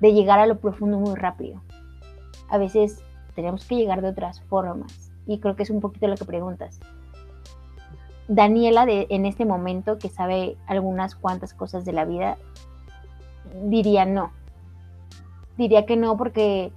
[0.00, 1.62] de llegar a lo profundo muy rápido.
[2.48, 3.02] A veces
[3.34, 5.12] tenemos que llegar de otras formas.
[5.26, 6.80] Y creo que es un poquito lo que preguntas.
[8.28, 12.38] Daniela, de, en este momento, que sabe algunas cuantas cosas de la vida,
[13.64, 14.32] diría no.
[15.56, 16.72] Diría que no porque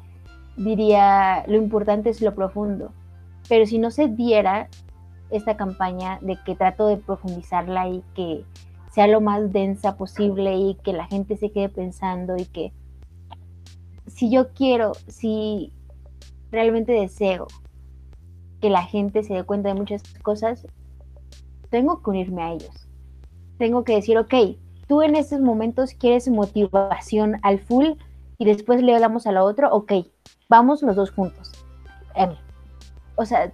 [0.58, 2.92] diría lo importante es lo profundo.
[3.48, 4.70] Pero si no se diera
[5.32, 8.44] esta campaña de que trato de profundizarla y que
[8.92, 12.74] sea lo más densa posible y que la gente se quede pensando y que
[14.08, 15.72] si yo quiero, si
[16.52, 17.48] realmente deseo
[18.60, 20.68] que la gente se dé cuenta de muchas cosas,
[21.70, 22.88] tengo que unirme a ellos.
[23.58, 24.34] Tengo que decir, ok,
[24.88, 27.92] tú en estos momentos quieres motivación al full
[28.38, 29.94] y después le damos a la otra, ok,
[30.50, 31.52] vamos los dos juntos.
[32.16, 32.32] Em,
[33.16, 33.52] o sea,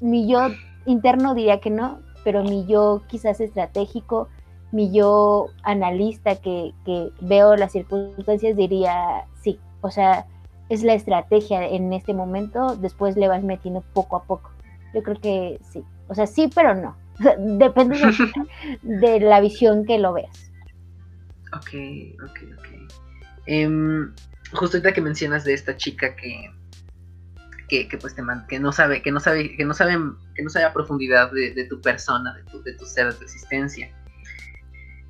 [0.00, 0.48] mi yo
[0.86, 4.28] interno diría que no, pero mi yo quizás estratégico,
[4.70, 6.72] mi yo analista que,
[7.20, 9.58] veo las circunstancias diría sí.
[9.80, 10.26] O sea,
[10.68, 14.50] es la estrategia en este momento, después le vas metiendo poco a poco.
[14.94, 15.84] Yo creo que sí.
[16.08, 16.96] O sea, sí, pero no.
[17.58, 17.98] Depende
[18.82, 20.50] de, la visión que lo veas.
[21.54, 21.74] Ok,
[22.24, 22.68] ok, ok.
[23.46, 24.14] Em,
[24.52, 26.50] justo ahorita que mencionas de esta chica que,
[27.72, 29.98] que, pues te que no sabe, que no sabe, que no sabe,
[30.34, 33.24] que no sabe a profundidad de, tu persona, de tu, de tu, ser, de tu
[33.24, 33.90] existencia.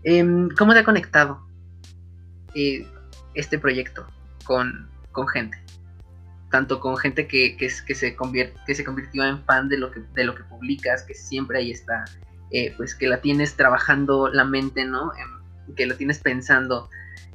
[0.04, 1.44] Em, ¿Cómo te ha conectado
[2.54, 2.86] eh,
[3.34, 4.06] este proyecto
[4.44, 5.58] con, con, gente?
[6.50, 9.90] Tanto con gente que, que, que, se convierte, que se convirtió en fan de lo
[9.90, 12.04] que, de lo que publicas, que siempre ahí está,
[12.52, 15.12] eh, pues que la tienes trabajando la mente, ¿no?
[15.14, 16.88] Em, que lo tienes pensando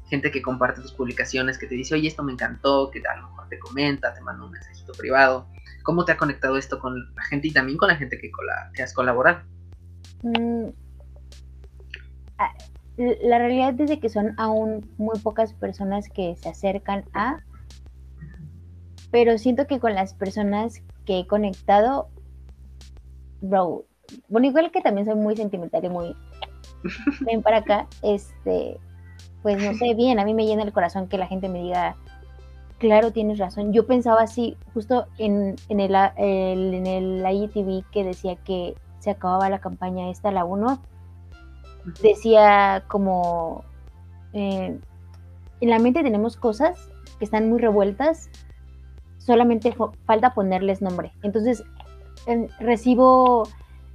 [0.08, 3.28] gente que comparte tus publicaciones, que te dice, oye, esto me encantó, que a lo
[3.28, 5.46] mejor te comenta, te manda un mensajito privado.
[5.82, 8.30] ¿Cómo te ha conectado esto con la gente y también con la gente que,
[8.74, 9.40] que has colaborado?
[10.22, 10.68] Mm,
[12.98, 17.40] la realidad es de que son aún muy pocas personas que se acercan a,
[19.10, 22.08] pero siento que con las personas que he conectado,
[23.40, 23.86] bro,
[24.28, 26.16] bueno, igual que también soy muy sentimental y muy,
[27.20, 28.78] ven para acá, este,
[29.42, 31.96] pues no sé, bien, a mí me llena el corazón que la gente me diga,
[32.78, 33.72] claro, tienes razón.
[33.72, 39.48] Yo pensaba así, justo en, en, el, en el IETV que decía que se acababa
[39.48, 40.80] la campaña esta, la 1,
[42.02, 43.64] decía como,
[44.32, 44.78] eh,
[45.60, 48.30] en la mente tenemos cosas que están muy revueltas,
[49.18, 49.74] solamente
[50.04, 51.12] falta ponerles nombre.
[51.22, 51.62] Entonces,
[52.60, 53.48] recibo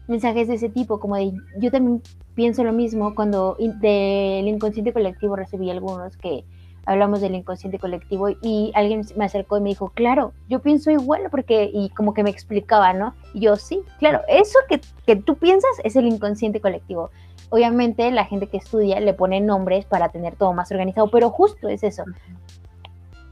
[0.08, 2.02] mensajes de ese tipo, como de, yo también
[2.36, 6.44] pienso lo mismo cuando del inconsciente colectivo recibí algunos que
[6.86, 11.22] hablamos del inconsciente colectivo y alguien me acercó y me dijo, claro, yo pienso igual
[11.32, 13.14] porque, y como que me explicaba, ¿no?
[13.34, 17.10] Y yo sí, claro, eso que, que tú piensas es el inconsciente colectivo.
[17.50, 21.70] Obviamente la gente que estudia le pone nombres para tener todo más organizado, pero justo
[21.70, 22.04] es eso.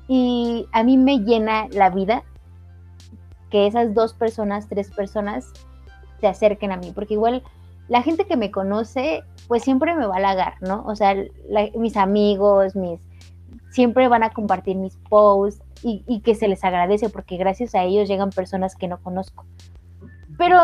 [0.07, 2.23] Y a mí me llena la vida
[3.49, 5.51] que esas dos personas, tres personas,
[6.21, 7.43] se acerquen a mí, porque igual
[7.89, 10.85] la gente que me conoce, pues siempre me va a halagar, ¿no?
[10.85, 11.13] O sea,
[11.75, 13.01] mis amigos, mis,
[13.69, 18.07] siempre van a compartir mis posts y, que se les agradece porque gracias a ellos
[18.07, 19.45] llegan personas que no conozco.
[20.37, 20.57] Pero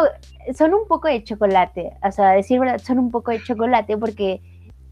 [0.55, 4.41] son un poco de chocolate, o sea, decir verdad, son un poco de chocolate porque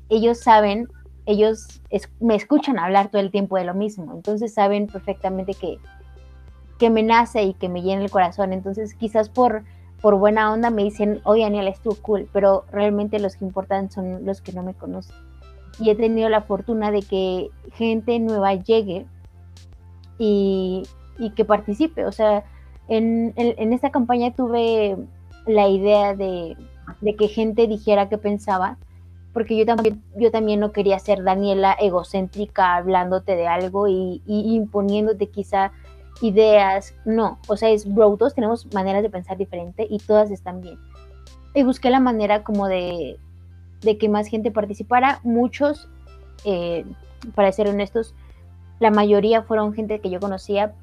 [0.10, 0.90] ellos saben,
[1.26, 1.82] ellos
[2.20, 5.78] me escuchan hablar todo el tiempo de lo mismo, entonces saben perfectamente que,
[6.80, 9.64] que me nace y que me llena el corazón, entonces quizás por
[10.06, 14.24] por buena onda me dicen, oye Daniela, estuvo cool, pero realmente los que importan son
[14.24, 15.16] los que no me conocen.
[15.80, 19.08] Y he tenido la fortuna de que gente nueva llegue
[20.20, 20.84] y,
[21.36, 22.06] que participe.
[22.06, 22.44] O sea,
[22.88, 23.34] en,
[23.74, 24.96] esta campaña tuve
[25.48, 26.56] la idea de,
[27.18, 28.78] que gente dijera qué pensaba,
[29.34, 34.54] porque yo también, yo también no quería ser Daniela egocéntrica hablándote de algo y, y
[34.54, 35.72] imponiéndote quizá
[36.22, 40.62] ideas, no, o sea, es bro, todos tenemos maneras de pensar diferente y todas están
[40.62, 40.78] bien.
[41.54, 43.18] Y busqué la manera como de,
[43.82, 45.20] de que más gente participara.
[45.24, 45.88] Muchos,
[46.44, 46.86] eh,
[47.34, 48.14] para ser honestos,
[48.80, 50.74] la mayoría fueron gente que yo conocía,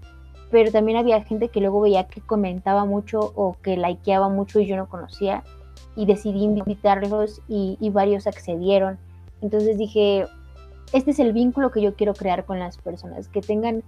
[0.50, 4.66] pero también había gente que luego veía que comentaba mucho o que likeaba mucho y
[4.66, 5.44] yo no conocía
[5.94, 8.98] y decidí invitarlos y, y varios accedieron.
[9.42, 10.26] Entonces dije,
[10.92, 13.82] este es el vínculo que yo quiero crear con las personas, que tengan,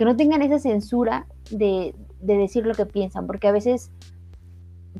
[0.00, 3.90] que no tengan esa censura de, de decir lo que piensan, porque a veces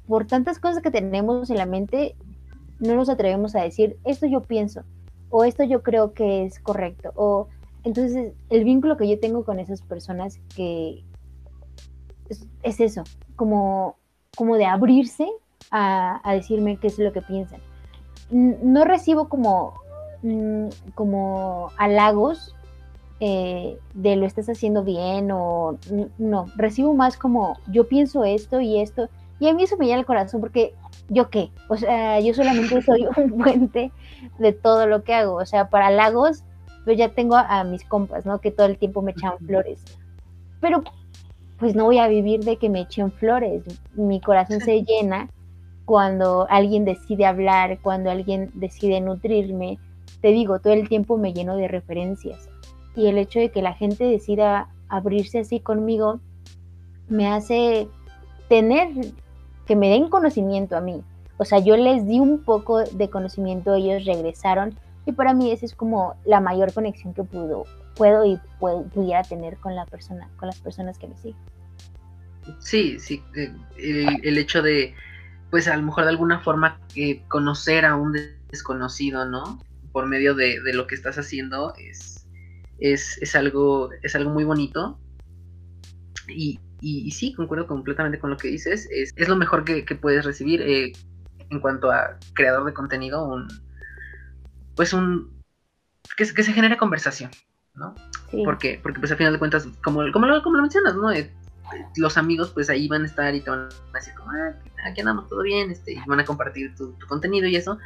[0.07, 2.17] por tantas cosas que tenemos en la mente,
[2.81, 4.83] no nos atrevemos a decir, esto yo pienso,
[5.31, 7.49] o esto yo creo que es correcto, o
[7.83, 11.03] entonces el vínculo que yo tengo con esas personas que
[12.63, 13.03] es, eso,
[13.37, 13.97] como,
[14.37, 15.27] como de abrirse
[15.71, 17.61] a, a, decirme qué es lo que piensan.
[18.31, 19.81] No recibo como,
[20.23, 22.55] mm, como halagos
[23.21, 25.79] eh, de lo estás haciendo bien o
[26.19, 30.01] no, recibo más como yo pienso esto y esto y a mí eso me llena
[30.01, 30.75] el corazón porque
[31.09, 33.91] yo qué, o sea, yo solamente soy un puente
[34.39, 36.45] de todo lo que hago, o sea, para Lagos,
[36.85, 38.41] pues ya tengo a, mis compas, ¿no?
[38.41, 39.83] Que todo el tiempo me echan flores.
[40.61, 40.83] Pero
[41.59, 43.63] pues no voy a vivir de que me echen flores.
[43.95, 45.29] Mi corazón se llena
[45.85, 49.79] cuando alguien decide hablar, cuando alguien decide nutrirme.
[50.21, 52.50] Te digo, todo el tiempo me lleno de referencias.
[52.97, 56.21] Y el hecho de que la gente decida abrirse así conmigo
[57.09, 57.89] me hace
[58.49, 58.89] tener
[59.67, 61.03] que me den conocimiento a mí.
[61.37, 64.77] O sea, yo les di un poco de conocimiento, ellos regresaron
[65.07, 67.65] y para mí esa es como la mayor conexión que puedo,
[67.97, 71.37] puedo y puedo, pudiera tener con la persona, con las personas que me siguen.
[72.59, 73.53] Sí, sí, eh,
[74.23, 74.95] el, hecho de,
[75.51, 78.17] pues a lo mejor de alguna forma eh, conocer a un
[78.51, 79.61] desconocido, ¿no?
[79.93, 82.20] Por medio de, lo que estás haciendo es,
[82.81, 84.99] es, algo, es algo muy bonito.
[86.29, 88.89] Y, y, sí, concuerdo completamente con lo que dices.
[88.91, 90.93] Es, es lo mejor que, puedes recibir eh,
[91.51, 93.49] en cuanto a creador de contenido, un
[94.77, 95.43] pues un
[96.17, 97.31] que, que se genere conversación,
[97.75, 97.95] ¿no?
[98.45, 101.11] Porque, porque pues al final de cuentas, como, como, lo, como lo mencionas, ¿no?
[101.11, 101.31] Eh,
[101.97, 105.01] los amigos pues ahí van a estar y te van a decir como, ah, aquí
[105.01, 107.79] andamos todo bien, este, y van a compartir tu, contenido y eso,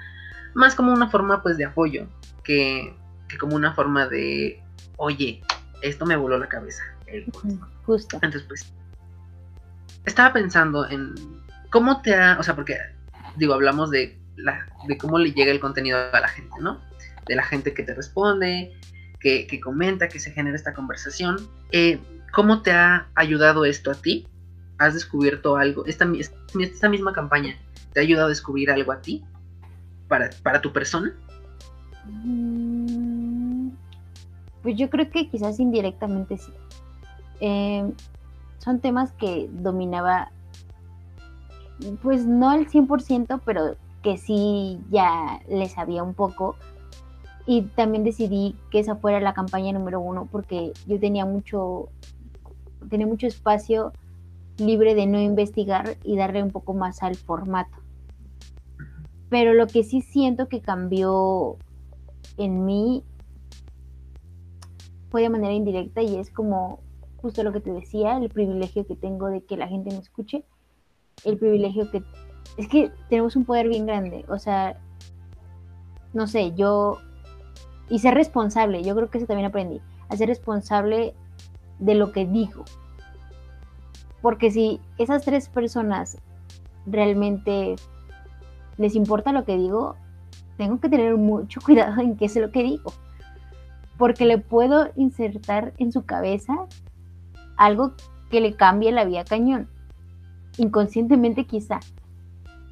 [0.54, 2.06] más como una forma pues de apoyo,
[2.42, 2.96] que,
[3.28, 4.62] que como una forma de,
[4.96, 5.42] oye,
[5.82, 6.82] esto me voló la cabeza.
[7.84, 8.18] Justo.
[8.22, 8.72] Entonces pues
[10.04, 11.14] estaba pensando en
[11.70, 12.78] cómo te ha, o sea, porque
[13.36, 16.80] digo, hablamos de, la, de cómo le llega el contenido a la gente, ¿no?
[17.26, 18.72] De la gente que te responde,
[19.20, 21.36] que, que comenta, que se genera esta conversación.
[21.72, 22.00] Eh,
[22.32, 24.26] ¿Cómo te ha ayudado esto a ti?
[24.78, 25.86] ¿Has descubierto algo?
[25.86, 26.06] Esta,
[26.60, 27.56] esta misma campaña
[27.92, 29.24] te ha ayudado a descubrir algo a ti
[30.08, 31.14] para, para tu persona?
[32.06, 33.03] Mm,
[34.64, 36.50] pues yo creo que quizás indirectamente sí.
[37.40, 37.92] Eh,
[38.58, 40.32] son temas que dominaba,
[42.02, 46.56] pues no al 100%, pero que sí ya les sabía un poco.
[47.46, 51.90] Y también decidí que esa fuera la campaña número uno porque yo tenía mucho,
[52.88, 53.92] tenía mucho espacio
[54.56, 57.76] libre de no investigar y darle un poco más al formato.
[59.28, 61.58] Pero lo que sí siento que cambió
[62.38, 63.04] en mí
[65.14, 66.80] fue de manera indirecta y es como
[67.18, 70.44] justo lo que te decía, el privilegio que tengo de que la gente me escuche,
[71.22, 72.02] el privilegio que...
[72.56, 74.76] Es que tenemos un poder bien grande, o sea,
[76.14, 76.98] no sé, yo...
[77.88, 81.14] Y ser responsable, yo creo que eso también aprendí, a ser responsable
[81.78, 82.64] de lo que digo.
[84.20, 86.18] Porque si esas tres personas
[86.86, 87.76] realmente
[88.78, 89.94] les importa lo que digo,
[90.56, 92.92] tengo que tener mucho cuidado en qué es lo que digo.
[93.96, 96.54] Porque le puedo insertar en su cabeza
[97.56, 97.94] algo
[98.30, 99.68] que le cambie la vida cañón,
[100.58, 101.80] inconscientemente quizá.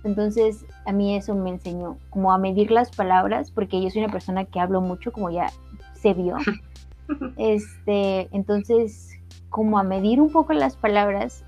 [0.04, 4.12] Entonces a mí eso me enseñó como a medir las palabras, porque yo soy una
[4.12, 5.46] persona que hablo mucho, como ya
[5.94, 6.36] se vio.
[7.36, 9.18] Este, entonces,
[9.50, 11.44] como a medir un poco las palabras,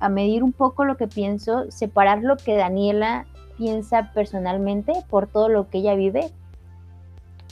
[0.00, 3.24] a medir un poco lo que pienso, separar lo que Daniela
[3.56, 6.30] piensa personalmente por todo lo que ella vive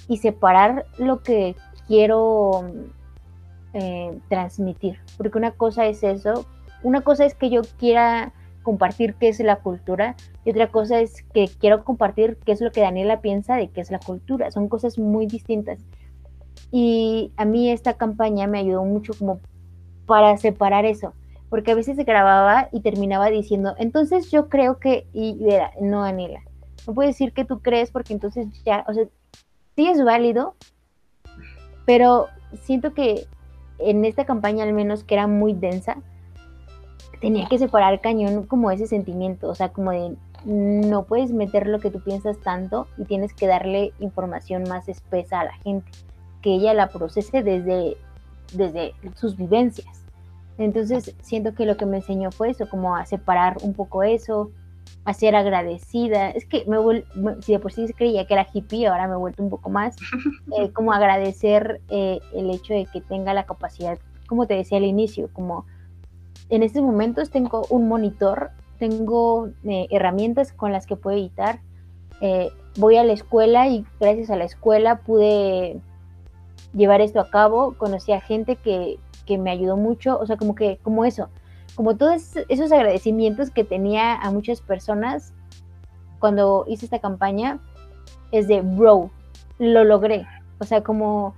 [0.08, 2.70] y separar lo que quiero
[3.72, 4.98] eh, transmitir.
[5.16, 6.46] Porque una cosa es eso,
[6.82, 8.32] una cosa es que yo quiera
[8.62, 12.72] compartir qué es la cultura y otra cosa es que quiero compartir qué es lo
[12.72, 14.50] que Daniela piensa de qué es la cultura.
[14.50, 15.78] Son cosas muy distintas.
[16.70, 19.40] Y a mí esta campaña me ayudó mucho como
[20.06, 21.14] para separar eso,
[21.48, 26.40] porque a veces grababa y terminaba diciendo, entonces yo creo que, y era, no Daniela,
[26.86, 29.04] no puedes decir que tú crees porque entonces ya, o sea,
[29.76, 30.54] sí es válido,
[31.84, 32.26] pero
[32.62, 33.26] siento que
[33.78, 35.98] en esta campaña al menos que era muy densa,
[37.20, 41.80] tenía que separar cañón como ese sentimiento, o sea, como de no puedes meter lo
[41.80, 45.90] que tú piensas tanto y tienes que darle información más espesa a la gente,
[46.40, 47.96] que ella la procese desde,
[48.54, 50.04] desde sus vivencias.
[50.58, 54.50] Entonces siento que lo que me enseñó fue eso, como a separar un poco eso,
[55.06, 56.30] a ser agradecida.
[56.30, 56.76] Es que me,
[57.40, 59.96] si de por sí creía que era hippie, ahora me he vuelto un poco más,
[60.58, 64.84] eh, como agradecer eh, el hecho de que tenga la capacidad, como te decía al
[64.84, 65.64] inicio, como
[66.50, 71.60] en estos momentos tengo un monitor, tengo eh, herramientas con las que puedo editar.
[72.76, 75.80] voy a la escuela y gracias a la escuela pude
[76.74, 77.74] llevar esto a cabo.
[77.78, 81.28] Conocí a gente que, que me ayudó mucho, o sea, como que, como eso,
[81.76, 85.32] como todos esos agradecimientos que tenía a muchas personas
[86.18, 87.60] cuando hice esta campaña,
[88.32, 89.10] es de, bro,
[89.58, 90.26] lo logré.
[90.58, 91.34] O sea, como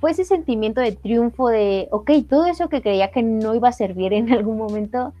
[0.00, 3.72] fue ese sentimiento de triunfo de, ok, todo eso que creía que no iba a
[3.72, 5.12] servir en algún momento,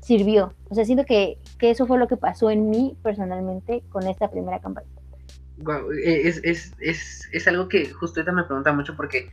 [0.00, 0.54] sirvió.
[0.70, 4.30] O sea, siento que, que eso fue lo que pasó en mí personalmente con esta
[4.30, 4.88] primera campaña.
[5.58, 9.30] Wow, es, es, es, es algo que justo ahorita me pregunta mucho porque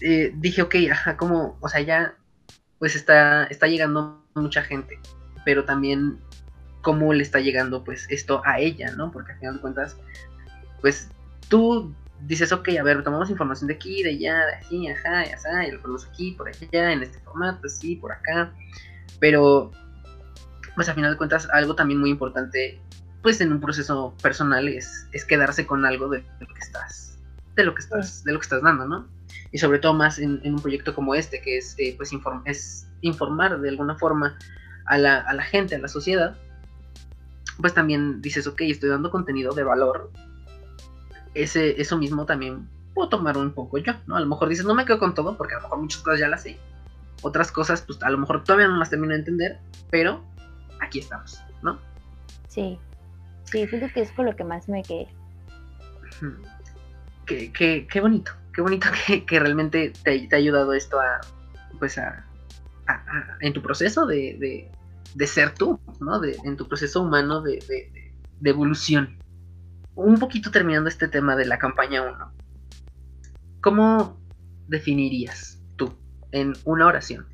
[0.00, 0.74] eh, dije, ok,
[1.18, 2.14] como, o sea, ya,
[2.80, 4.98] pues está, está llegando mucha gente,
[5.44, 6.18] pero también
[6.80, 9.12] cómo le está llegando, pues, esto a ella, ¿no?
[9.12, 9.96] Porque al final de cuentas,
[10.80, 11.10] pues,
[11.48, 15.28] tú dices, ok, a ver, tomamos información de aquí, de allá, de aquí, ajá, y
[15.28, 18.50] allá, y lo ponemos aquí, por allá, en este formato, así, por acá,
[19.20, 19.70] pero,
[20.74, 22.80] pues, al final de cuentas, algo también muy importante,
[23.22, 27.18] pues, en un proceso personal es, es quedarse con algo de, lo que estás,
[27.56, 29.19] de lo que estás, de lo que estás dando, ¿no?
[29.52, 32.10] Y sobre todo más en, un proyecto como este, que es, eh, pues
[32.44, 34.38] es informar de alguna forma
[34.86, 36.36] a la, a la, gente, a la sociedad,
[37.60, 40.10] pues también dices, ok, estoy dando contenido de valor,
[41.34, 44.16] ese, eso mismo también puedo tomar un poco yo, ¿no?
[44.16, 46.20] A lo mejor dices, no me quedo con todo, porque a lo mejor muchas cosas
[46.20, 46.58] ya las sé,
[47.22, 49.58] otras cosas, pues a lo mejor todavía no las termino de entender,
[49.90, 50.24] pero
[50.80, 51.78] aquí estamos, ¿no?
[52.48, 52.78] Sí,
[53.44, 55.08] sí, siento que es con lo que más me quedé.
[57.26, 58.88] Qué, qué, qué bonito, qué bonito
[59.26, 61.20] que, realmente te, ha ayudado esto a,
[61.78, 62.26] pues a,
[63.40, 64.70] en tu proceso de,
[65.24, 66.22] ser tú, ¿no?
[66.22, 67.58] en tu proceso humano de,
[68.44, 69.16] evolución.
[69.94, 72.32] Un poquito terminando este tema de la campaña 1.
[73.62, 74.18] ¿Cómo
[74.68, 75.94] definirías tú
[76.32, 77.26] en una oración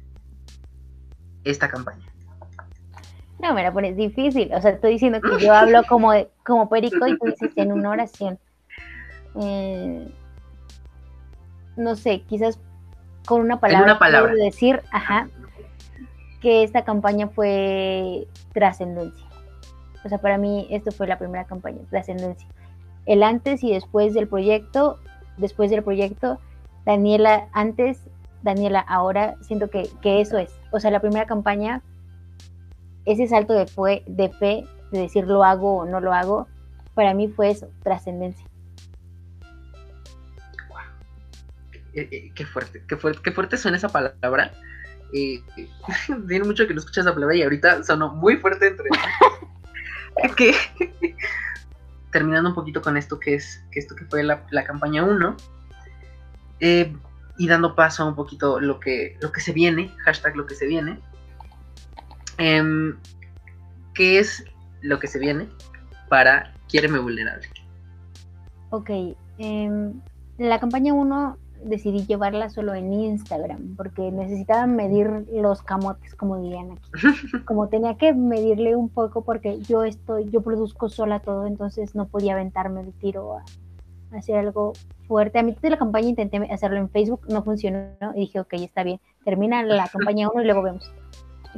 [1.45, 2.07] esta campaña?
[3.41, 4.51] No, me la pones difícil.
[4.55, 6.12] O sea, estoy diciendo que yo hablo como,
[6.45, 8.39] como perico y tú dices en una oración.
[9.41, 10.09] Eh,
[11.77, 12.59] no sé, quizás
[13.27, 14.33] con una palabra, una palabra.
[14.35, 15.29] decir, ajá,
[16.41, 19.27] que esta campaña fue trascendencia.
[20.05, 22.49] O sea, para mí esto fue la primera campaña, trascendencia.
[23.05, 24.99] El antes y después del proyecto,
[25.37, 26.39] después del proyecto,
[26.85, 28.01] Daniela antes,
[28.43, 30.55] Daniela ahora, siento que, que eso es.
[30.70, 31.83] O sea, la primera campaña,
[33.05, 36.47] ese salto de, fue, de fe, de decir lo hago o no lo hago,
[36.95, 38.47] para mí fue eso, trascendencia.
[41.97, 44.53] Eh, eh, qué fuerte, qué fuerte, qué fuerte suena esa palabra.
[45.15, 45.43] Eh,
[46.29, 48.91] tiene mucho que no escuchas esa palabra y ahorita sonó muy fuerte entre
[50.37, 50.55] que
[52.13, 55.37] terminando un poquito con esto que es que esto que fue la, campaña 1
[57.39, 60.55] y dando paso a un poquito lo que lo que se viene hashtag lo que
[60.55, 60.99] se viene
[62.39, 62.97] em,
[63.95, 64.45] qué es
[64.81, 65.49] lo que se viene
[66.09, 67.49] para Quiéreme Vulnerable
[68.71, 68.91] ok
[69.39, 70.01] em,
[70.39, 76.73] la campaña 1 decidí llevarla solo en Instagram porque necesitaba medir los camotes, como dirían
[76.73, 76.91] aquí.
[77.45, 82.07] Como tenía que medirle un poco porque yo estoy, yo produzco sola todo, entonces no
[82.07, 83.45] podía aventarme el tiro a,
[84.17, 84.73] hacer algo
[85.07, 85.39] fuerte.
[85.39, 88.83] A mitad de la campaña intenté hacerlo en Facebook, no funcionó y dije, ok, está
[88.83, 90.93] bien, termina la campaña 1 y luego vemos.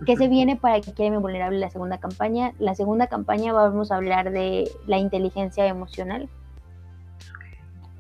[0.06, 2.52] ¿Qué se viene para que quede vulnerable la segunda campaña?
[2.59, 6.28] La segunda campaña vamos a hablar de la inteligencia emocional.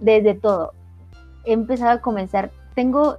[0.00, 0.74] Desde todo,
[1.48, 2.50] he empezado a comenzar.
[2.74, 3.18] Tengo,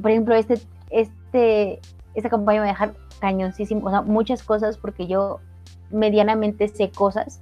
[0.00, 0.60] por ejemplo, este,
[0.90, 1.80] este,
[2.14, 5.40] esta campaña me va a dejar cañoncísimo, o sea, muchas cosas porque yo
[5.90, 7.40] medianamente sé cosas.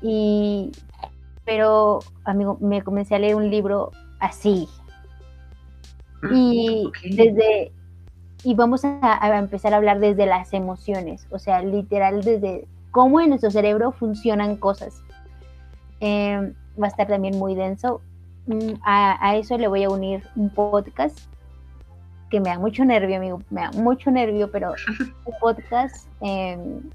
[0.00, 0.72] Y,
[1.44, 4.68] pero, amigo, me comencé a leer un libro así.
[6.22, 7.72] Mm, y desde,
[8.42, 13.28] y vamos a, empezar a hablar desde las emociones, o sea, literal desde cómo en
[13.30, 15.02] nuestro cerebro funcionan cosas.
[16.00, 18.00] Em, va a estar también muy denso.
[18.46, 21.18] Mm, a, eso le voy a unir un podcast
[22.30, 24.74] que me da mucho nervio, amigo, me da mucho nervio, pero
[25.24, 26.92] un podcast, en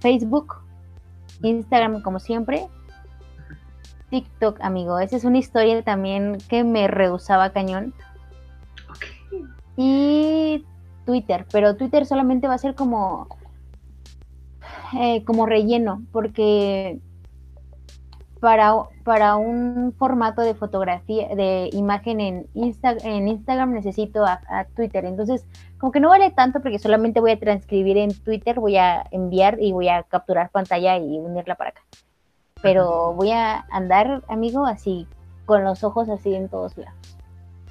[0.00, 0.56] Facebook,
[1.42, 2.66] Instagram como siempre,
[4.10, 7.94] TikTok, amigo, esa es una historia también que me rehusaba cañón.
[9.76, 10.66] Y
[11.06, 13.26] Twitter, pero Twitter solamente va a ser como
[14.98, 17.00] eh, como relleno, porque
[18.42, 18.74] para,
[19.04, 25.04] para un formato de fotografía, de imagen en, en Instagram necesito a, Twitter.
[25.04, 25.46] Entonces,
[25.78, 29.58] como que no vale tanto porque solamente voy a transcribir en Twitter, voy a enviar
[29.60, 31.82] y voy a capturar pantalla y unirla para acá.
[32.62, 35.06] Pero voy a andar, amigo, así,
[35.46, 36.98] con los ojos así en todos lados.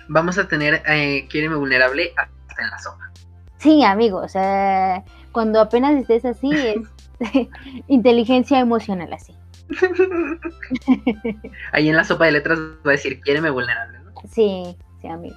[0.07, 3.11] Vamos a tener, eh, vulnerable hasta en la sopa.
[3.57, 5.03] Sí, amigo, o sea,
[5.34, 6.78] cuando apenas estés así, es
[7.89, 9.36] inteligencia emocional así.
[11.72, 14.11] Ahí en la sopa de letras va a decir, quiéreme vulnerable, ¿no?
[14.30, 15.36] Sí, sí, amigo.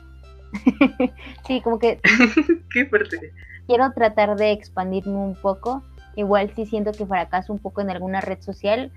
[1.47, 2.01] sí, como que...
[2.72, 3.32] Qué fuerte.
[3.66, 5.82] Quiero tratar de expandirme un poco.
[6.16, 8.93] Igual si siento que fracaso un poco en alguna red social,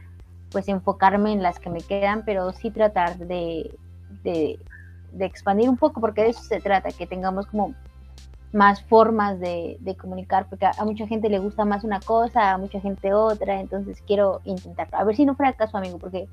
[0.52, 3.74] pues enfocarme en las que me quedan, pero sí tratar de,
[4.24, 4.60] de,
[5.14, 7.74] de expandir un poco, porque de eso se trata, que tengamos como
[8.54, 12.80] más formas de, comunicar, porque a, mucha gente le gusta más una cosa, a mucha
[12.80, 14.98] gente otra, entonces quiero intentarlo.
[14.98, 16.28] A ver si no fuera caso, amigo, porque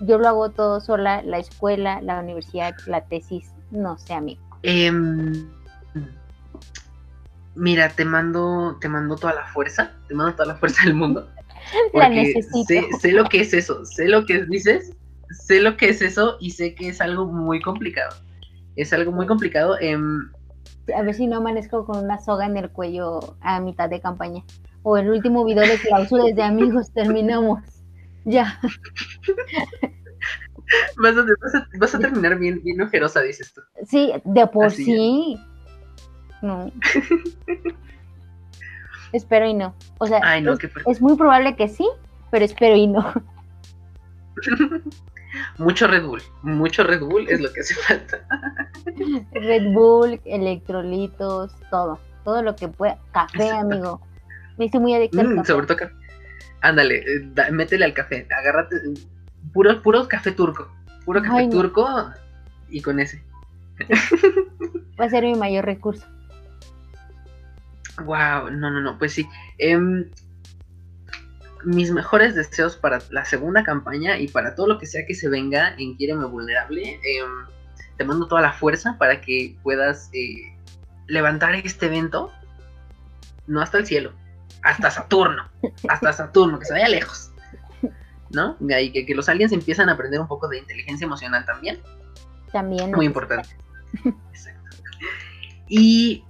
[0.00, 4.40] yo lo hago todo sola, la escuela, la universidad, la tesis, no sé, amigo.
[4.62, 5.48] Em,
[7.54, 11.28] mira, te mando, te mando toda la fuerza, te mando toda la fuerza del mundo.
[11.92, 12.66] la necesito.
[12.66, 14.92] Sé, sé lo que es eso, sé lo que dices,
[15.30, 18.16] sé lo que es eso y sé que es algo muy complicado.
[18.76, 19.76] Es algo muy complicado.
[19.80, 19.98] Eh,
[20.94, 24.44] a ver si no amanezco con una soga en el cuello a mitad de campaña.
[24.82, 27.62] O el último video de clausuras de amigos, terminamos.
[28.24, 28.60] Ya.
[31.78, 33.62] Vas a, terminar bien, bien ojerosa, dices tú.
[33.86, 35.40] Sí, de por sí.
[36.42, 36.70] No.
[39.12, 39.74] espero y no.
[39.98, 40.20] O sea,
[40.86, 41.88] es muy probable que sí,
[42.30, 43.12] pero espero y no.
[45.58, 48.26] Mucho Red Bull, mucho Red Bull es lo que hace falta.
[49.32, 52.98] Red Bull, electrolitos, todo, todo lo que pueda.
[53.12, 54.00] Café, amigo.
[54.56, 55.78] Me hice muy adicto mm, Sobre todo
[56.60, 58.76] Ándale, eh, métele al café, agárrate,
[59.52, 60.68] puro, puro café turco,
[61.04, 61.86] puro café turco
[62.68, 63.22] y con ese.
[65.00, 66.04] Va a ser mi mayor recurso.
[68.04, 69.28] Wow, no, no, no, pues sí.
[69.58, 70.10] Em,
[71.64, 75.28] mis mejores deseos para la segunda campaña y para todo lo que sea que se
[75.28, 77.00] venga en Quiereme Vulnerable.
[77.04, 77.46] Em,
[77.96, 80.56] te mando toda la fuerza para que puedas eh,
[81.06, 82.32] levantar este evento,
[83.46, 84.12] no hasta el cielo,
[84.62, 85.48] hasta Saturno,
[85.88, 87.32] hasta Saturno, que se vaya lejos.
[88.30, 88.56] ¿No?
[88.60, 91.80] Y que, que los aliens empiezan a aprender un poco de inteligencia emocional también.
[92.52, 92.92] También.
[92.92, 93.48] Muy importante.
[94.04, 94.76] Exacto.
[95.66, 96.24] Y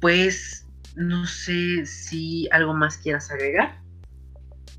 [0.00, 0.67] pues
[0.98, 3.80] no sé si algo más quieras agregar.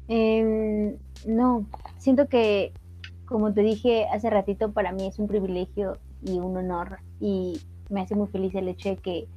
[0.09, 1.65] Em, no,
[1.97, 2.73] siento que,
[3.25, 8.01] como te dije hace ratito, para mí es un privilegio y un honor y me
[8.01, 9.27] hace muy feliz el hecho de que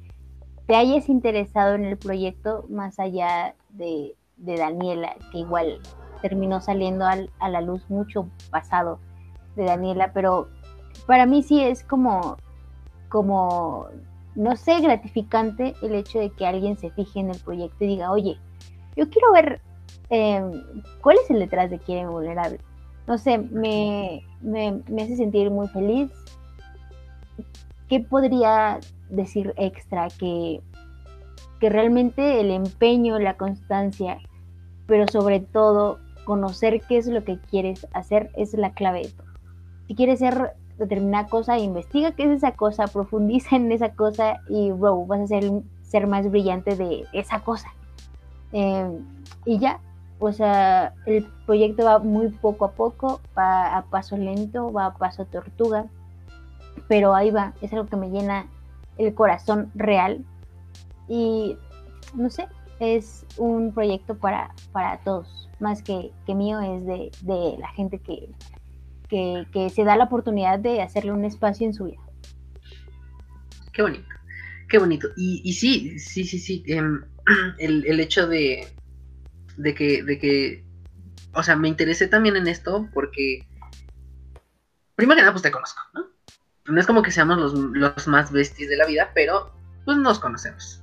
[0.67, 5.79] te hayas interesado en el proyecto más allá de, Daniela, que igual
[6.21, 8.99] terminó saliendo a la luz mucho pasado
[9.55, 10.49] de Daniela, pero
[11.05, 12.37] para mí sí es como,
[13.09, 13.87] como
[14.35, 18.11] no sé, gratificante el hecho de que alguien se fije en el proyecto y diga,
[18.11, 18.37] oye,
[18.95, 19.61] yo quiero ver
[20.09, 20.63] em,
[21.01, 22.59] cuál es el detrás de Quieren Vulnerable.
[23.07, 26.11] No sé, me, me, hace sentir muy feliz.
[27.89, 28.79] ¿Qué podría
[29.09, 30.07] decir extra?
[30.07, 30.61] Que,
[31.59, 34.17] que realmente el empeño, la constancia,
[34.87, 39.11] pero sobre todo conocer qué es lo que quieres hacer es la clave de.
[39.87, 44.71] Si quieres ser determinada cosa, investiga qué es esa cosa, profundiza en esa cosa y,
[44.71, 45.51] bro, vas a ser,
[45.83, 47.69] ser más brillante de esa cosa.
[48.51, 48.99] Em,
[49.45, 49.79] y ya,
[50.19, 54.93] o sea, el proyecto va muy poco a poco, va a paso lento, va a
[54.93, 55.85] paso tortuga,
[56.87, 58.47] pero ahí va, es algo que me llena
[58.97, 60.23] el corazón real
[61.07, 61.57] y
[62.13, 62.47] no sé,
[62.79, 67.99] es un proyecto para, para todos, más que, que mío, es de, de la gente
[67.99, 68.29] que,
[69.51, 72.01] que, se da la oportunidad de hacerle un espacio en su vida.
[73.71, 74.07] Qué bonito,
[74.69, 75.09] qué bonito.
[75.15, 76.63] Y, sí, sí, sí, sí.
[76.67, 77.03] Em,
[77.59, 78.67] el, hecho de,
[79.57, 80.63] de, que, de que,
[81.33, 83.45] o sea, me interesé también en esto porque,
[84.95, 86.05] primero que nada, pues te conozco, ¿no?
[86.65, 89.53] No es como que seamos los, más besties de la vida, pero
[89.85, 90.81] pues nos conocemos.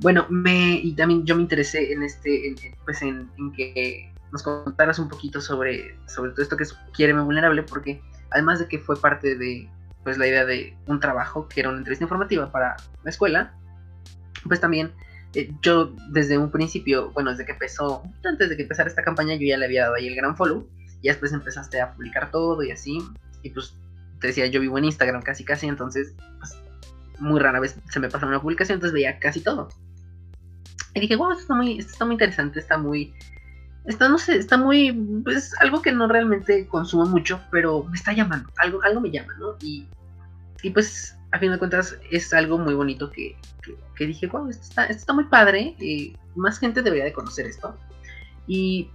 [0.00, 2.54] Bueno, me, y también yo me interesé en este,
[2.84, 7.22] pues en, en que nos contaras un poquito sobre, sobre todo esto que es Quiéreme
[7.22, 9.70] Vulnerable, porque además de que fue parte de
[10.04, 13.54] pues la idea de un trabajo que era una entrevista informativa para la escuela,
[14.44, 14.92] pues también
[15.34, 19.34] eh, yo desde un principio, bueno, desde que empezó, antes de que empezara esta campaña,
[19.34, 20.68] yo ya le había dado ahí el gran follow,
[21.02, 22.98] y después empezaste a publicar todo y así,
[23.42, 23.74] y pues
[24.20, 26.56] te decía, yo vivo en Instagram casi casi, entonces pues
[27.18, 29.68] muy rara vez se me pasaba una publicación, entonces veía casi todo.
[30.94, 33.14] Y dije, wow, esto está muy, esto está muy interesante, está muy,
[33.86, 34.92] está, no sé, está muy,
[35.24, 39.34] pues algo que no realmente consumo mucho, pero me está llamando, algo, algo me llama,
[39.38, 39.56] ¿no?
[39.60, 39.88] Y,
[40.62, 43.36] y pues, a fin de cuentas, es algo muy bonito que,
[43.94, 47.46] que, dije, wow, esto está, esto está muy padre, eh, más gente debería de conocer
[47.46, 47.76] esto.
[48.46, 48.90] Y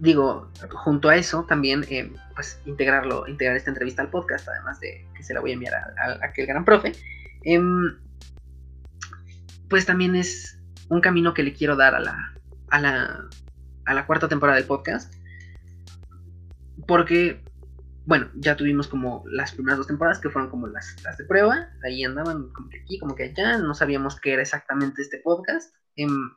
[0.00, 5.06] digo, junto a eso también, eh, pues integrarlo, integrar esta entrevista al podcast, además de
[5.14, 6.92] que se la voy a enviar a, aquel gran profe,
[7.44, 7.98] em,
[9.68, 10.58] pues también es
[10.88, 12.31] un camino que le quiero dar a la,
[12.72, 13.28] a la,
[13.84, 15.14] a la cuarta temporada del podcast,
[16.86, 17.44] porque,
[18.06, 21.68] bueno, ya tuvimos como las primeras dos temporadas que fueron como las, las de prueba,
[21.84, 25.74] ahí andaban como que aquí, como que allá, no sabíamos qué era exactamente este podcast.
[25.96, 26.30] Em,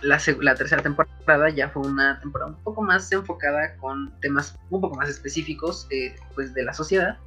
[0.00, 0.18] la,
[0.54, 5.10] tercera temporada ya fue una temporada un poco más enfocada con temas un poco más
[5.10, 7.18] específicos eh, pues de la sociedad.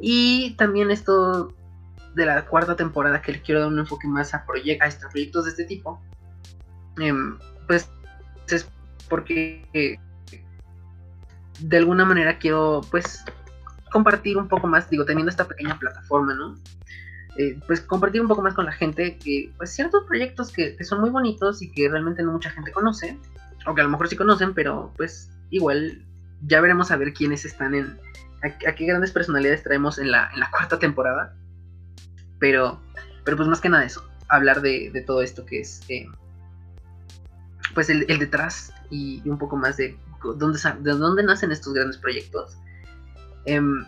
[0.00, 1.54] Y también esto
[2.14, 5.50] de la cuarta temporada que le quiero dar un enfoque más a, a proyectos de
[5.50, 6.00] este tipo,
[6.98, 7.88] em, pues
[8.48, 8.68] es
[9.08, 9.98] porque
[11.58, 13.24] de alguna manera quiero pues
[13.90, 16.54] compartir un poco más, digo, teniendo esta pequeña plataforma, ¿no?
[17.38, 21.00] Eh, pues compartir un poco más con la gente que pues ciertos proyectos que, son
[21.00, 23.18] muy bonitos y que realmente no mucha gente conoce,
[23.66, 26.02] o que a lo mejor sí conocen, pero pues igual
[26.46, 27.98] ya veremos a ver quiénes están en,
[28.42, 31.34] a, qué grandes personalidades traemos en la, en la cuarta temporada,
[32.38, 32.80] pero,
[33.24, 36.06] pero pues más que nada eso, hablar de, todo esto que es eh,
[37.76, 42.56] pues el, detrás y, un poco más de dónde, de dónde nacen estos grandes proyectos.
[43.44, 43.84] Em,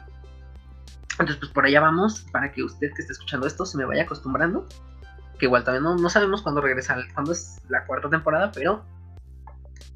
[1.12, 4.02] entonces, pues por allá vamos, para que usted que esté escuchando esto se me vaya
[4.02, 4.68] acostumbrando.
[5.38, 8.84] Que igual también no, sabemos cuándo regresa, cuándo es la cuarta temporada, pero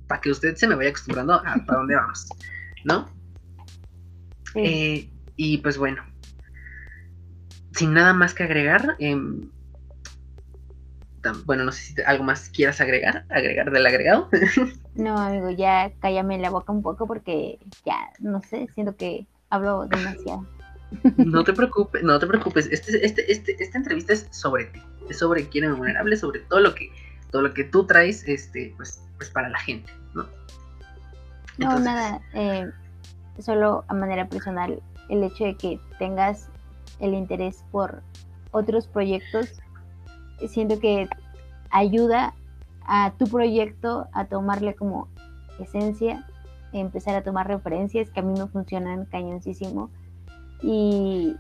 [0.07, 2.29] para que usted se me vaya acostumbrando a para dónde vamos,
[2.85, 3.11] ¿no?
[4.55, 6.03] Eh, y pues bueno,
[7.73, 9.51] sin nada más que agregar, em,
[11.45, 14.29] bueno, no sé si algo más quieras agregar, agregar del agregado.
[14.95, 19.87] no, amigo, ya cállame la boca un poco porque ya, no sé, siento que hablo
[19.87, 20.47] demasiado.
[21.17, 22.67] No te preocupes, no te preocupes.
[22.71, 26.61] Este, este, este, esta entrevista es sobre ti, es sobre quién es vulnerable, sobre todo
[26.61, 26.91] lo que,
[27.31, 30.27] todo lo que tú traes, este, pues, pues para la gente, ¿no?
[31.59, 32.71] no, nada, eh,
[33.39, 36.49] solo a manera personal, el hecho de que tengas
[37.01, 38.03] el interés por
[38.51, 39.62] otros proyectos,
[40.49, 41.09] siento que
[41.71, 42.35] ayuda
[42.87, 45.09] a tu proyecto a tomarle como
[45.59, 46.27] esencia,
[46.73, 49.91] empezar a tomar referencias que a mí me funcionan cañoncísimo
[50.63, 51.37] y,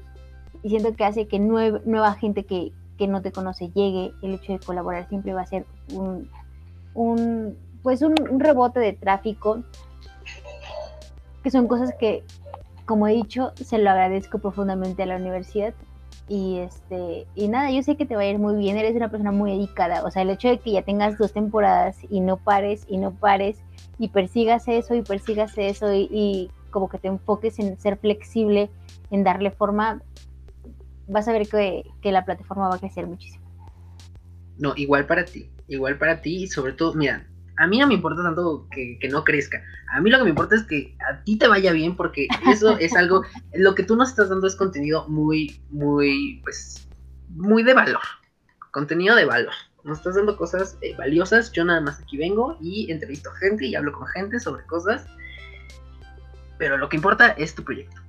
[0.64, 2.72] siento que hace que nueva gente que,
[3.09, 6.30] no te conoce llegue, el hecho de colaborar siempre va a ser un,
[6.94, 9.62] un pues un, rebote de tráfico,
[11.42, 12.22] que son cosas que,
[12.86, 15.74] como he dicho, se lo agradezco profundamente a la universidad.
[16.28, 19.10] Y este, y nada, yo sé que te va a ir muy bien, eres una
[19.10, 20.04] persona muy dedicada.
[20.04, 23.12] O sea, el hecho de que ya tengas dos temporadas y no pares y no
[23.12, 23.58] pares
[23.98, 28.68] y persigas eso y persigas eso y como que te enfoques en ser flexible
[29.12, 30.02] en darle forma,
[31.06, 33.44] vas a ver que, la plataforma va a crecer muchísimo.
[34.58, 37.94] No, igual para ti, igual para ti y sobre todo, mira, a mí no me
[37.94, 39.62] importa tanto que, no crezca.
[39.92, 42.76] A mí lo que me importa es que a ti te vaya bien porque eso
[42.78, 43.22] es algo,
[43.55, 46.88] lo que tú nos estás dando es contenido muy, muy, pues,
[47.30, 48.03] muy de valor.
[48.70, 49.53] Contenido de valor.
[49.84, 51.53] Nos estás dando cosas eh, valiosas.
[51.53, 55.07] Yo nada más aquí vengo y entrevisto gente y hablo con gente sobre cosas.
[56.59, 58.00] Pero lo que importa es tu proyecto.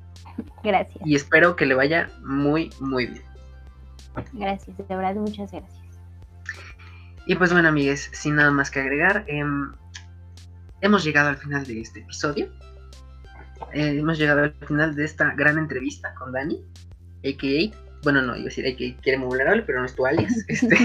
[0.63, 1.05] Gracias.
[1.05, 3.23] Y espero que le vaya muy, muy bien.
[4.33, 5.82] Gracias, de verdad, muchas gracias.
[7.25, 9.71] Y pues bueno, amigues, sin nada más que agregar, em,
[10.81, 12.49] hemos llegado al final de este episodio.
[13.73, 16.61] Eh, hemos llegado al final de esta gran entrevista con Dani,
[17.25, 17.77] a.k.a.
[18.03, 19.01] Bueno, no, iba a decir a.k.a.
[19.01, 20.33] Quiéreme Vulnerable, pero no es tu alias.
[20.49, 20.77] Este,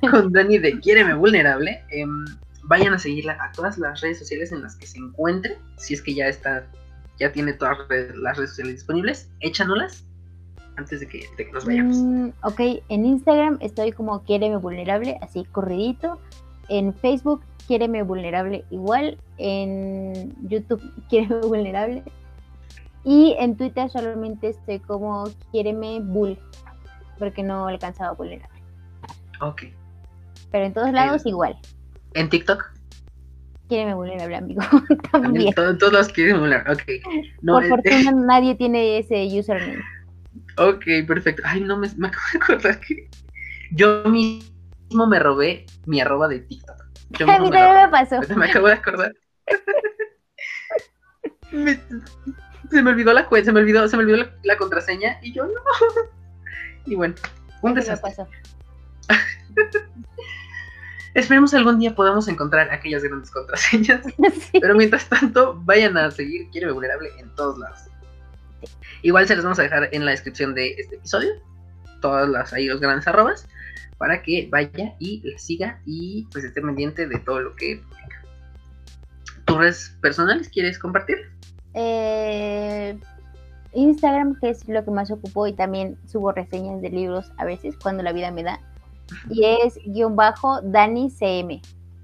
[0.10, 1.82] con Dani de Quiéreme Vulnerable.
[1.90, 2.26] Em,
[2.64, 6.02] vayan a seguirla a todas las redes sociales en las que se encuentre, si es
[6.02, 6.66] que ya está
[7.18, 7.78] ya tiene todas
[8.14, 10.04] las redes sociales disponibles, échanolas
[10.78, 11.96] antes de que, nos vayamos.
[11.96, 16.20] Mm, ok, en Instagram estoy como Quiereme Vulnerable, así corridito.
[16.68, 19.18] En Facebook, Quiereme Vulnerable igual.
[19.38, 22.02] En YouTube, Quiereme Vulnerable.
[23.04, 26.38] Y en Twitter solamente estoy como Quiereme Bull,
[27.18, 28.62] porque no alcanzaba vulnerable.
[29.40, 29.62] Ok.
[30.50, 31.56] Pero en todos lados igual.
[32.14, 32.64] ¿En TikTok?
[33.68, 34.62] Quiere vulnerable, amigo.
[35.12, 35.54] También.
[35.54, 36.82] Todos, los quieren vulnerable, ok.
[37.44, 39.82] Por este fortuna nadie tiene ese username.
[40.58, 41.42] Ok, perfecto.
[41.44, 43.08] Ay, no, me, me acabo de acordar que
[43.70, 46.80] yo mismo me robé mi arroba de TikTok.
[46.80, 48.20] a mí también me pasó.
[48.36, 49.14] Me acabo de acordar.
[52.70, 55.46] se me olvidó la cuenta, se me olvidó, se me olvidó la, contraseña y yo
[55.46, 55.52] no.
[56.84, 57.14] Y bueno,
[57.62, 58.14] un desastre.
[61.14, 64.02] Esperemos algún día podamos encontrar aquellas grandes contraseñas.
[64.40, 64.60] Sí.
[64.60, 67.87] Pero mientras tanto, vayan a seguir Quiere Vulnerable en todos lados.
[69.02, 71.30] Igual se los vamos a dejar en la descripción de este episodio.
[72.00, 73.46] Todas las ahí los grandes arrobas.
[73.98, 78.22] Para que vaya y la siga y pues esté pendiente de todo lo que publica.
[79.44, 81.16] ¿Tus redes personales quieres compartir?
[81.74, 82.98] Eh,
[83.72, 87.76] Instagram, que es lo que más ocupo, y también subo reseñas de libros a veces
[87.82, 88.60] cuando la vida me da.
[89.30, 91.60] Y es guion bajo Dani CM.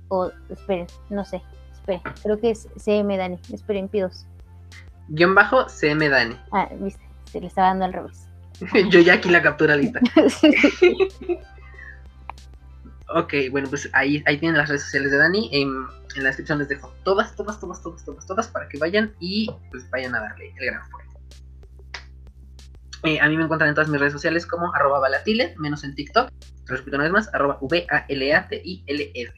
[0.09, 1.43] O esperen, no sé,
[1.73, 4.27] esperen, creo que es CM Dani, esperen, pidos.
[5.09, 6.37] Guión bajo CM Dani.
[6.53, 8.29] Ah, viste, se le estaba dando al revés.
[8.91, 10.01] Yo ya aquí la captura lista.
[13.17, 15.51] Ok, bueno, pues ahí, ahí tienen las redes sociales de Dani.
[15.53, 15.69] En,
[16.17, 19.49] en la descripción les dejo todas, todas, todas, todas, todas, todas para que vayan y
[19.71, 21.15] pues vayan a darle el gran fuerte.
[23.05, 25.95] Eh, a mí me encuentran en todas mis redes sociales como arroba balatile, menos en
[25.95, 26.31] TikTok.
[26.67, 29.35] Lo repito una vez más, arroba V-A-L-A-T-I-L-R.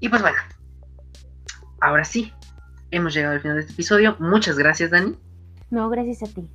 [0.00, 0.36] Y pues bueno,
[1.80, 2.32] ahora sí,
[2.90, 4.16] hemos llegado al final de este episodio.
[4.18, 5.16] Muchas gracias, Dani.
[5.70, 6.48] No, gracias a ti.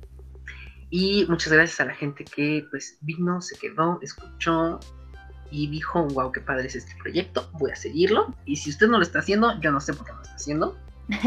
[0.90, 4.78] Y muchas gracias a la gente que pues vino, se quedó, escuchó
[5.50, 8.34] y dijo, wow, qué padre es este proyecto, voy a seguirlo.
[8.44, 10.34] Y si usted no lo está haciendo, yo no sé por qué no lo está
[10.36, 10.76] haciendo.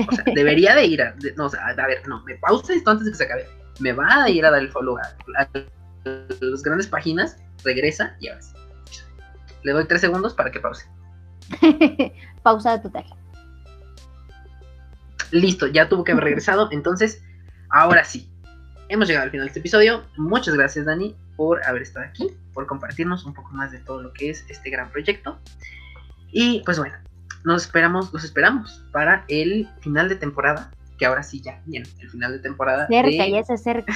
[0.08, 2.74] O sea, debería de ir a, de- no, o sea, a ver, no, me pausa
[2.74, 3.46] esto antes de que se acabe.
[3.80, 5.50] Me va a ir a dar el follow a, a
[6.06, 8.54] las grandes páginas, regresa y ahora sí.
[9.64, 10.88] Le doy tres segundos para que pause.
[12.44, 13.06] Pausa total.
[15.36, 16.70] Listo, ya tuvo que haber regresado.
[16.72, 17.22] Entonces,
[17.70, 18.30] ahora sí.
[18.88, 20.04] Hemos llegado al final de este episodio.
[20.16, 24.14] Muchas gracias, Dani, por haber estado aquí, por compartirnos un poco más de todo lo
[24.14, 25.40] que es este gran proyecto.
[26.32, 26.96] Y pues bueno,
[27.44, 30.72] nos esperamos, los esperamos para el final de temporada.
[30.98, 32.88] Que ahora sí ya viene el final de temporada.
[32.88, 33.94] Cerca, de- ya se acerca.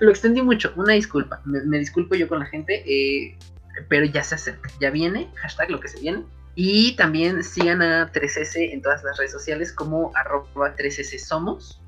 [0.00, 1.40] Lo extendí mucho, una disculpa.
[1.46, 3.38] Me, me disculpo yo con la gente, eh,
[3.88, 6.24] pero ya se acerca, ya viene, hashtag lo que se viene.
[6.54, 11.80] Y también sigan a 3S en todas las redes sociales como arroba 3S Somos,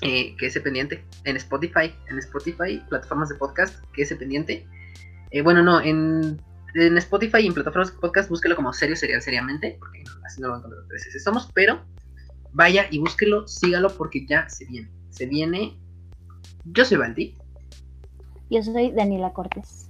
[0.00, 4.66] eh, que es pendiente en Spotify, en Spotify, plataformas de podcast, que es pendiente.
[5.30, 6.42] Eh, bueno, no, en,
[6.74, 10.48] en Spotify y en plataformas de podcast búsquelo como serio, serial, seriamente, porque así no
[10.48, 11.84] lo van a encontrar 3S Somos, pero
[12.52, 14.90] vaya y búsquelo, sígalo porque ya se viene.
[15.10, 15.78] Se viene.
[16.64, 17.36] Yo soy Baldi.
[18.50, 19.88] Yo soy Daniela Cortés.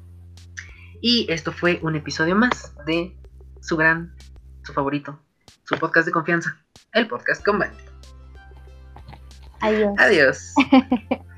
[1.00, 3.16] Y esto fue un episodio más de
[3.62, 4.14] su gran,
[4.64, 5.18] su favorito,
[5.64, 6.58] su podcast de confianza,
[6.92, 7.82] el podcast con Baldi.
[9.60, 9.94] Adiós.
[9.98, 10.54] Adiós.